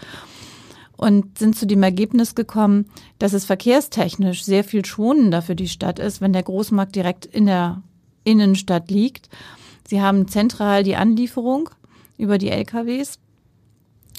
[0.98, 2.86] und sind zu dem Ergebnis gekommen,
[3.18, 7.46] dass es verkehrstechnisch sehr viel schonender für die Stadt ist, wenn der Großmarkt direkt in
[7.46, 7.82] der
[8.26, 9.30] Innenstadt liegt.
[9.88, 11.70] Sie haben zentral die Anlieferung
[12.18, 13.18] über die LKWs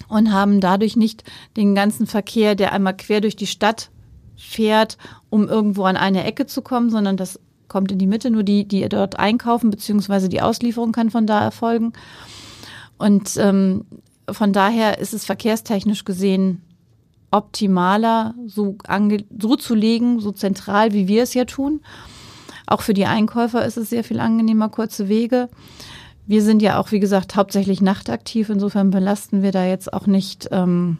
[0.09, 1.24] und haben dadurch nicht
[1.57, 3.90] den ganzen Verkehr, der einmal quer durch die Stadt
[4.37, 4.98] fährt,
[5.31, 8.66] um irgendwo an eine Ecke zu kommen, sondern das kommt in die Mitte, nur die,
[8.66, 11.92] die dort einkaufen, beziehungsweise die Auslieferung kann von da erfolgen.
[12.98, 13.85] Und ähm,
[14.31, 16.62] von daher ist es verkehrstechnisch gesehen
[17.31, 21.81] optimaler, so, ange so zu legen, so zentral, wie wir es ja tun.
[22.66, 25.48] Auch für die Einkäufer ist es sehr viel angenehmer, kurze Wege.
[26.26, 28.48] Wir sind ja auch, wie gesagt, hauptsächlich nachtaktiv.
[28.48, 30.98] Insofern belasten wir da jetzt auch nicht ähm,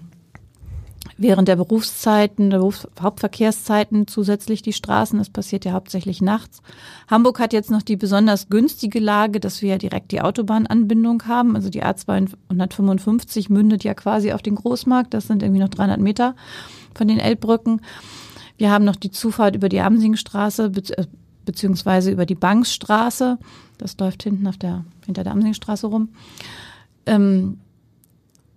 [1.17, 5.19] während der Berufszeiten, der Berufs Hauptverkehrszeiten zusätzlich die Straßen.
[5.19, 6.61] Das passiert ja hauptsächlich nachts.
[7.09, 11.55] Hamburg hat jetzt noch die besonders günstige Lage, dass wir ja direkt die Autobahnanbindung haben.
[11.55, 15.15] Also die A255 mündet ja quasi auf den Großmarkt.
[15.15, 16.35] Das sind irgendwie noch 300 Meter
[16.95, 17.81] von den Elbbrücken.
[18.57, 21.05] Wir haben noch die Zufahrt über die Amsingstraße äh,
[21.45, 23.39] beziehungsweise über die Banksstraße.
[23.79, 26.11] Das läuft hinten auf der, hinter der Amsingstraße rum.
[27.07, 27.59] Ähm,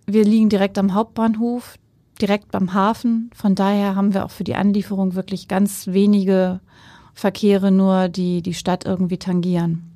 [0.05, 1.77] wir liegen direkt am Hauptbahnhof,
[2.21, 3.29] direkt beim Hafen.
[3.33, 6.59] Von daher haben wir auch für die Anlieferung wirklich ganz wenige
[7.13, 9.91] Verkehre nur, die die Stadt irgendwie tangieren.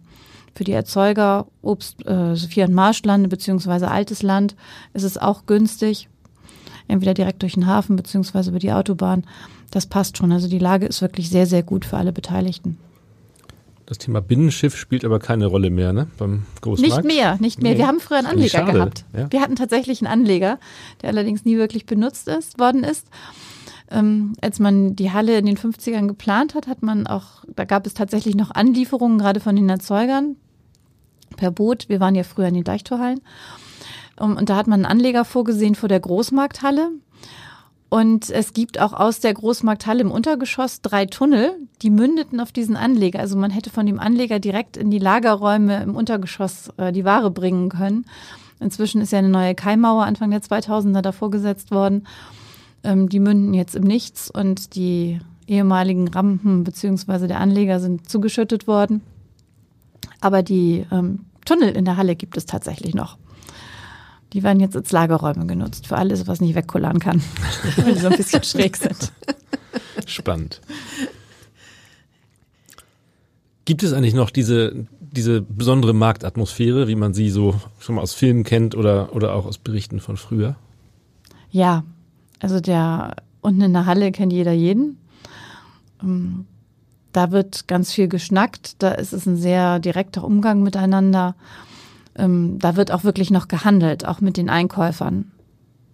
[0.55, 4.55] Für die Erzeuger Obst, äh, Sophia und Marschlande beziehungsweise Altes Land
[4.93, 6.09] ist es auch günstig.
[6.87, 9.25] Entweder direkt durch den Hafen beziehungsweise über die Autobahn.
[9.71, 10.31] Das passt schon.
[10.31, 12.77] Also die Lage ist wirklich sehr, sehr gut für alle Beteiligten.
[13.85, 16.07] Das Thema Binnenschiff spielt aber keine Rolle mehr, ne?
[16.19, 17.05] Beim Großmarkt.
[17.05, 17.73] Nicht mehr, nicht mehr.
[17.73, 17.79] Nee.
[17.79, 19.03] Wir haben früher einen Anleger gehabt.
[19.17, 19.31] ja.
[19.31, 20.59] Wir hatten tatsächlich einen Anleger,
[21.01, 23.07] der allerdings nie wirklich benutzt ist, worden ist.
[23.89, 27.87] Ähm, als man die Halle in den 50ern geplant hat, hat man auch, da gab
[27.87, 30.35] es tatsächlich noch Anlieferungen, gerade von den Erzeugern
[31.35, 31.89] per Boot.
[31.89, 33.21] Wir waren ja früher in den Deichtorhallen.
[34.17, 36.91] Und da hat man einen Anleger vorgesehen vor der Großmarkthalle.
[37.89, 42.75] Und es gibt auch aus der Großmarkthalle im Untergeschoss drei Tunnel, die mündeten auf diesen
[42.75, 43.19] Anleger.
[43.19, 47.31] Also man hätte von dem Anleger direkt in die Lagerräume im Untergeschoss äh, die Ware
[47.31, 48.05] bringen können.
[48.59, 52.05] Inzwischen ist ja eine neue Keimauer Anfang der 2000er davor gesetzt worden.
[52.83, 58.67] Ähm, die münden jetzt im Nichts und die ehemaligen Rampen beziehungsweise der Anleger sind zugeschüttet
[58.67, 59.01] worden.
[60.21, 63.17] Aber die ähm, Tunnel in der Halle gibt es tatsächlich noch.
[64.33, 67.21] Die werden jetzt als Lagerräume genutzt für alles, was nicht wegkullern kann,
[67.77, 69.11] weil die so ein bisschen schräg sind.
[70.05, 70.61] Spannend.
[73.65, 78.13] Gibt es eigentlich noch diese, diese besondere Marktatmosphäre, wie man sie so schon mal aus
[78.13, 80.55] Filmen kennt oder, oder auch aus Berichten von früher?
[81.51, 81.83] Ja,
[82.39, 84.97] also der unten in der Halle kennt jeder jeden.
[86.03, 86.45] Ähm,
[87.11, 91.35] Da wird ganz viel geschnackt, da ist es ein sehr direkter Umgang miteinander.
[92.19, 95.31] Ähm, Da wird auch wirklich noch gehandelt, auch mit den Einkäufern.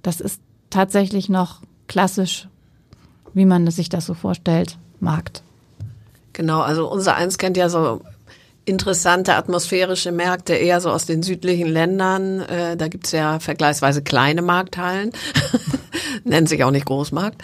[0.02, 2.48] Das ist tatsächlich noch klassisch,
[3.34, 5.44] wie man sich das so vorstellt, Markt.
[6.34, 8.02] Genau, also unser eins kennt ja so
[8.66, 12.42] interessante atmosphärische Märkte eher so aus den südlichen Ländern.
[12.42, 15.12] Äh, da gibt's ja vergleichsweise kleine Markthallen,
[16.24, 17.42] nennen sich auch nicht Großmarkt.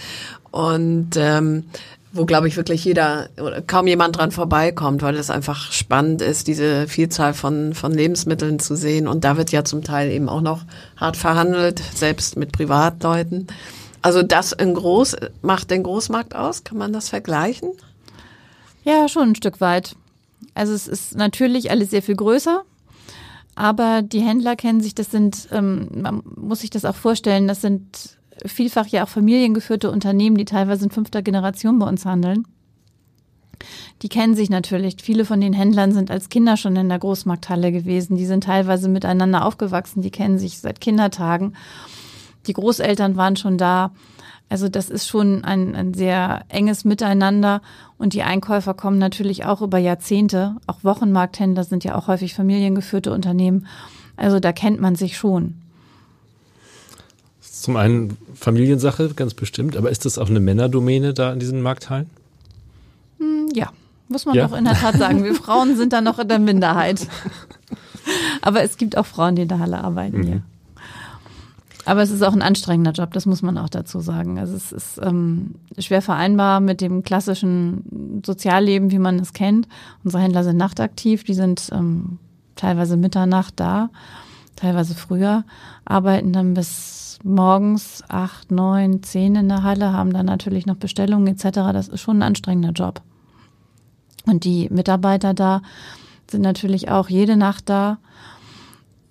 [0.50, 1.66] Und ähm,
[2.14, 6.48] wo, glaube ich, wirklich jeder oder kaum jemand dran vorbeikommt, weil es einfach spannend ist,
[6.48, 9.08] diese Vielzahl von, von Lebensmitteln zu sehen.
[9.08, 10.64] Und da wird ja zum Teil eben auch noch
[10.98, 13.48] hart verhandelt, selbst mit Privatleuten.
[14.02, 16.64] Also das in Groß macht den Großmarkt aus.
[16.64, 17.72] Kann man das vergleichen?
[18.84, 19.96] Ja, schon ein Stück weit.
[20.54, 22.64] Also es ist natürlich alles sehr viel größer,
[23.56, 27.62] aber die Händler kennen sich, das sind, ähm, man muss sich das auch vorstellen, das
[27.62, 32.46] sind vielfach ja auch familiengeführte Unternehmen, die teilweise in fünfter Generation bei uns handeln.
[34.02, 34.98] Die kennen sich natürlich.
[35.02, 38.18] Viele von den Händlern sind als Kinder schon in der Großmarkthalle gewesen.
[38.18, 40.02] Die sind teilweise miteinander aufgewachsen.
[40.02, 41.54] Die kennen sich seit Kindertagen.
[42.48, 43.92] Die Großeltern waren schon da.
[44.50, 47.62] Also das ist schon ein, ein sehr enges Miteinander.
[47.98, 50.56] Und die Einkäufer kommen natürlich auch über Jahrzehnte.
[50.68, 53.68] Auch Wochenmarkthändler sind ja auch häufig familiengeführte Unternehmen.
[54.18, 55.61] Also da kennt man sich schon.
[57.62, 62.10] Zum einen Familiensache, ganz bestimmt, aber ist das auch eine Männerdomäne da in diesen Markthallen?
[63.20, 63.70] Hm, Ja,
[64.08, 64.48] muss man Ja?
[64.48, 65.24] doch in der Tat sagen.
[65.24, 67.08] Wir Frauen sind da noch in der Minderheit.
[68.42, 70.38] Aber es gibt auch Frauen, die in der Halle arbeiten, ja.
[71.86, 74.38] Aber es ist auch ein anstrengender Job, das muss man auch dazu sagen.
[74.40, 79.68] Also es ist ähm, schwer vereinbar mit dem klassischen Sozialleben, wie man es kennt.
[80.04, 82.18] Unsere Händler sind nachtaktiv, die sind ähm,
[82.56, 83.90] teilweise Mitternacht da,
[84.62, 85.44] teilweise früher,
[85.86, 91.28] arbeiten dann bis morgens acht, neun, zehn in der Halle, haben dann natürlich noch Bestellungen
[91.28, 91.74] etc.
[91.74, 93.02] Das ist schon ein anstrengender Job.
[94.26, 95.62] Und die Mitarbeiter da
[96.30, 97.98] sind natürlich auch jede Nacht da.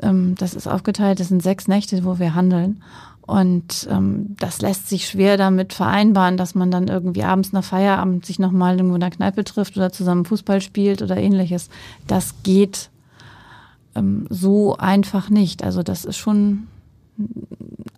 [0.00, 2.82] Ähm, Das ist aufgeteilt, das sind sechs Nächte, wo wir handeln.
[3.22, 8.26] Und ähm, das lässt sich schwer damit vereinbaren, dass man dann irgendwie abends nach Feierabend
[8.26, 11.68] sich nochmal irgendwo in der Kneipe trifft oder zusammen Fußball spielt oder ähnliches.
[12.08, 12.90] Das geht
[13.94, 15.62] ähm, so einfach nicht.
[15.62, 16.66] Also das ist schon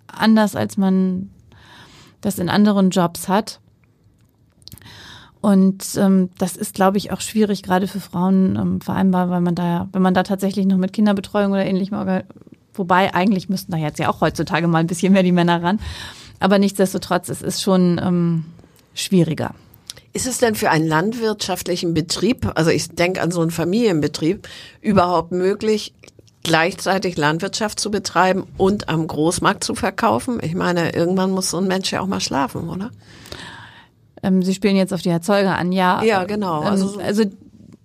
[0.06, 1.30] anders, als man
[2.20, 3.60] das in anderen Jobs hat.
[5.40, 9.56] Und ähm, das ist, glaube ich, auch schwierig, gerade für Frauen ähm, vereinbar, weil man
[9.56, 11.96] da, wenn man da tatsächlich noch mit Kinderbetreuung oder ähnlichem,
[12.74, 15.80] wobei eigentlich müssten da jetzt ja auch heutzutage mal ein bisschen mehr die Männer ran.
[16.38, 18.44] Aber nichtsdestotrotz, es ist schon ähm,
[18.94, 19.54] schwieriger.
[20.12, 24.46] Ist es denn für einen landwirtschaftlichen Betrieb, also ich denke an so einen Familienbetrieb,
[24.82, 25.94] überhaupt möglich,
[26.42, 30.38] gleichzeitig Landwirtschaft zu betreiben und am Großmarkt zu verkaufen?
[30.42, 32.90] Ich meine, irgendwann muss so ein Mensch ja auch mal schlafen, oder?
[34.22, 36.02] Ähm, Sie spielen jetzt auf die Erzeuger an, ja.
[36.02, 36.62] Ja, genau.
[36.62, 37.22] Ähm, Also also,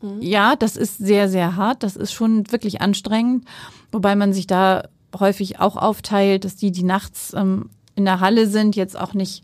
[0.01, 1.81] so- ja, das ist sehr, sehr hart.
[1.81, 3.45] Das ist schon wirklich anstrengend,
[3.91, 4.83] wobei man sich da
[5.17, 9.43] häufig auch aufteilt, dass die, die nachts ähm, in der Halle sind, jetzt auch nicht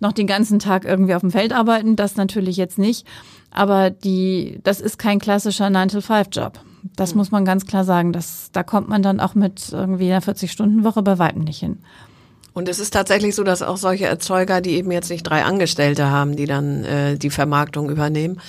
[0.00, 1.96] noch den ganzen Tag irgendwie auf dem Feld arbeiten.
[1.96, 3.06] Das natürlich jetzt nicht.
[3.50, 6.60] Aber die, das ist kein klassischer 9-to-5-Job.
[6.96, 8.12] Das muss man ganz klar sagen.
[8.12, 11.78] Das, da kommt man dann auch mit irgendwie einer 40-Stunden-Woche bei Weitem nicht hin.
[12.52, 16.10] Und es ist tatsächlich so, dass auch solche Erzeuger, die eben jetzt nicht drei Angestellte
[16.10, 18.40] haben, die dann äh, die Vermarktung übernehmen,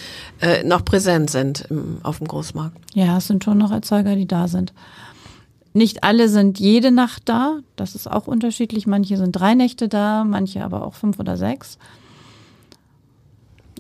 [0.42, 2.78] äh, noch präsent sind im, auf dem Großmarkt.
[2.94, 4.74] Ja, es sind schon noch Erzeuger, die da sind.
[5.74, 7.60] Nicht alle sind jede Nacht da.
[7.76, 8.88] Das ist auch unterschiedlich.
[8.88, 11.78] Manche sind drei Nächte da, manche aber auch fünf oder sechs.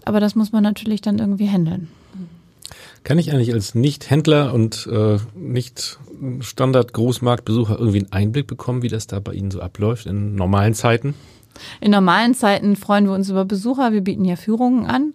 [0.05, 1.89] Aber das muss man natürlich dann irgendwie handeln.
[3.03, 5.99] Kann ich eigentlich als Nicht-Händler und äh, nicht
[6.39, 11.15] Standard-Großmarktbesucher irgendwie einen Einblick bekommen, wie das da bei Ihnen so abläuft in normalen Zeiten?
[11.81, 13.91] In normalen Zeiten freuen wir uns über Besucher.
[13.91, 15.13] Wir bieten ja Führungen an.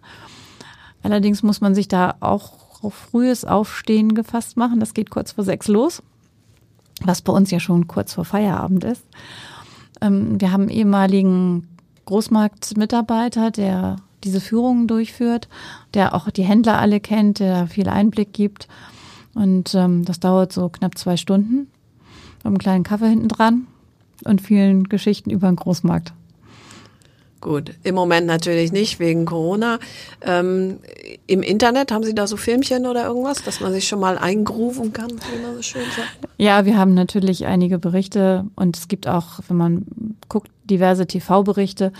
[1.02, 4.80] Allerdings muss man sich da auch auf frühes Aufstehen gefasst machen.
[4.80, 6.02] Das geht kurz vor sechs los,
[7.02, 9.04] was bei uns ja schon kurz vor Feierabend ist.
[10.00, 11.68] Ähm, wir haben einen ehemaligen
[12.06, 15.48] Großmarktmitarbeiter, der diese Führungen durchführt,
[15.94, 18.68] der auch die Händler alle kennt, der viel Einblick gibt.
[19.34, 21.68] Und ähm, das dauert so knapp zwei Stunden.
[22.42, 23.66] Haben einen kleinen Kaffee hinten dran
[24.24, 26.12] und vielen Geschichten über den Großmarkt.
[27.46, 29.78] Gut, im Moment natürlich nicht wegen Corona.
[30.20, 30.80] Ähm,
[31.28, 34.92] Im Internet haben Sie da so Filmchen oder irgendwas, dass man sich schon mal eingrufen
[34.92, 36.28] kann, wie man so schön sagt?
[36.38, 39.86] Ja, wir haben natürlich einige Berichte und es gibt auch, wenn man
[40.28, 41.92] guckt, diverse TV-Berichte.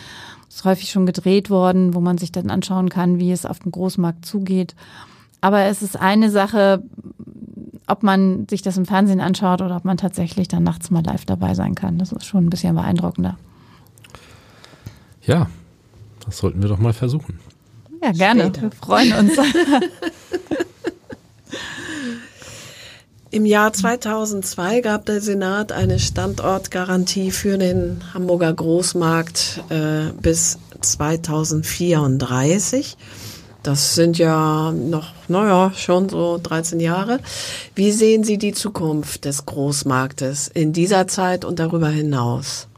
[0.48, 3.70] Ist häufig schon gedreht worden, wo man sich dann anschauen kann, wie es auf dem
[3.70, 4.74] Großmarkt zugeht.
[5.42, 6.82] Aber es ist eine Sache,
[7.86, 11.24] ob man sich das im Fernsehen anschaut oder ob man tatsächlich dann nachts mal live
[11.24, 11.98] dabei sein kann.
[11.98, 13.36] Das ist schon ein bisschen beeindruckender.
[15.26, 15.48] Ja,
[16.24, 17.40] das sollten wir doch mal versuchen.
[18.02, 18.44] Ja, gerne.
[18.44, 18.62] Später.
[18.62, 19.32] Wir freuen uns.
[23.30, 32.96] Im Jahr 2002 gab der Senat eine Standortgarantie für den Hamburger Großmarkt äh, bis 2034.
[33.62, 37.18] Das sind ja noch, naja, schon so 13 Jahre.
[37.74, 42.68] Wie sehen Sie die Zukunft des Großmarktes in dieser Zeit und darüber hinaus?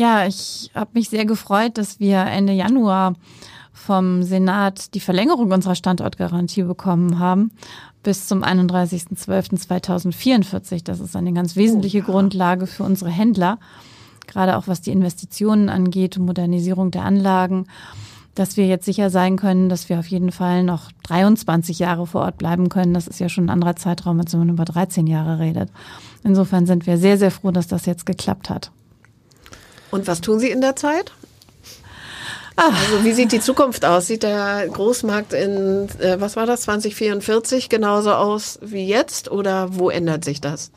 [0.00, 3.12] Ja, ich habe mich sehr gefreut, dass wir Ende Januar
[3.74, 7.50] vom Senat die Verlängerung unserer Standortgarantie bekommen haben
[8.02, 10.84] bis zum 31.12.2044.
[10.84, 12.12] Das ist eine ganz wesentliche oh.
[12.12, 13.58] Grundlage für unsere Händler,
[14.26, 17.66] gerade auch was die Investitionen angeht Modernisierung der Anlagen,
[18.34, 22.22] dass wir jetzt sicher sein können, dass wir auf jeden Fall noch 23 Jahre vor
[22.22, 22.94] Ort bleiben können.
[22.94, 25.68] Das ist ja schon ein anderer Zeitraum, als wenn man über 13 Jahre redet.
[26.24, 28.72] Insofern sind wir sehr, sehr froh, dass das jetzt geklappt hat.
[29.90, 31.12] Und was tun Sie in der Zeit?
[32.56, 32.68] Ah.
[32.68, 34.06] Also wie sieht die Zukunft aus?
[34.06, 39.88] Sieht der Großmarkt in, äh, was war das, 2044 genauso aus wie jetzt oder wo
[39.88, 40.70] ändert sich das?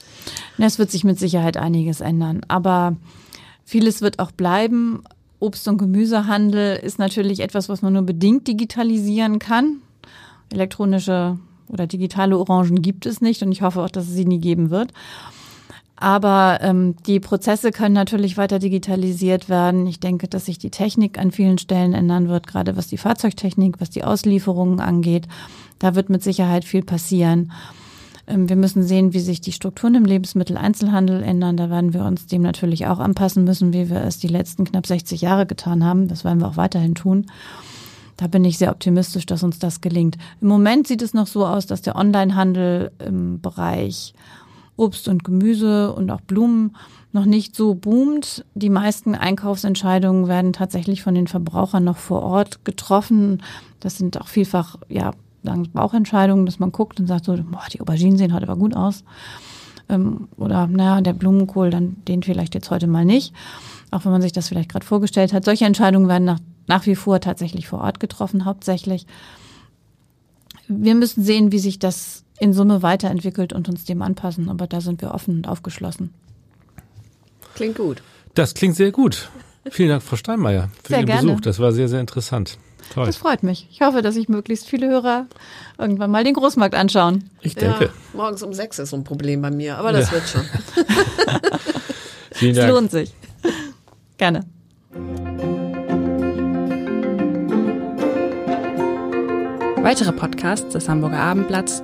[0.58, 2.96] Es wird sich mit Sicherheit einiges ändern, aber
[3.66, 5.04] vieles wird auch bleiben.
[5.40, 9.82] Obst- und Gemüsehandel ist natürlich etwas, was man nur bedingt digitalisieren kann.
[10.54, 11.38] Elektronische
[11.68, 14.70] oder digitale Orangen gibt es nicht und ich hoffe auch, dass es sie nie geben
[14.70, 14.94] wird.
[16.04, 19.88] Aber ähm, die Prozesse können natürlich weiter digitalisiert werden.
[19.88, 23.80] Ich denke, dass sich die Technik an vielen Stellen ändern wird, gerade was die Fahrzeugtechnik,
[23.80, 25.30] was die Auslieferungen angeht.
[25.80, 27.54] Da wird mit Sicherheit viel passieren.
[28.28, 31.56] Ähm, wir müssen sehen, wie sich die Strukturen im Lebensmitteleinzelhandel ändern.
[31.56, 34.86] Da werden wir uns dem natürlich auch anpassen müssen, wie wir es die letzten knapp
[34.86, 36.10] 60 Jahre getan haben.
[36.10, 37.28] Das werden wir auch weiterhin tun.
[38.18, 40.18] Da bin ich sehr optimistisch, dass uns das gelingt.
[40.42, 44.14] Im Moment sieht es noch so aus, dass der Onlinehandel im Bereich
[44.76, 46.76] Obst und Gemüse und auch Blumen
[47.12, 48.44] noch nicht so boomt.
[48.56, 53.44] Die meisten Einkaufsentscheidungen werden tatsächlich von den Verbrauchern noch vor Ort getroffen.
[53.80, 55.12] Das sind auch vielfach, ja,
[55.44, 58.76] sagen Bauchentscheidungen, dass man guckt und sagt so, boah, die Auberginen sehen heute aber gut
[58.76, 59.04] aus.
[59.90, 63.34] Ähm, oder, naja, der Blumenkohl, dann den vielleicht jetzt heute mal nicht.
[63.92, 65.46] Auch wenn man sich das vielleicht gerade vorgestellt hat.
[65.46, 69.06] Solche Entscheidungen werden nach, nach wie vor tatsächlich vor Ort getroffen, hauptsächlich.
[70.68, 74.50] Wir müssen sehen, wie sich das in Summe weiterentwickelt und uns dem anpassen.
[74.50, 76.14] Aber da sind wir offen und aufgeschlossen.
[77.56, 78.02] Klingt gut.
[78.34, 79.30] Das klingt sehr gut.
[79.70, 81.28] Vielen Dank, Frau Steinmeier, für sehr Ihren gerne.
[81.28, 81.42] Besuch.
[81.42, 82.58] Das war sehr, sehr interessant.
[82.94, 83.06] Toll.
[83.06, 83.68] Das freut mich.
[83.72, 85.28] Ich hoffe, dass sich möglichst viele Hörer
[85.78, 87.30] irgendwann mal den Großmarkt anschauen.
[87.42, 87.86] Ich denke.
[87.86, 90.14] Ja, morgens um sechs ist so ein Problem bei mir, aber das ja.
[90.14, 90.42] wird schon.
[92.32, 92.68] Vielen Dank.
[92.68, 93.14] Es lohnt sich.
[94.18, 94.46] Gerne.
[99.82, 101.84] Weitere Podcasts des Hamburger Abendblatts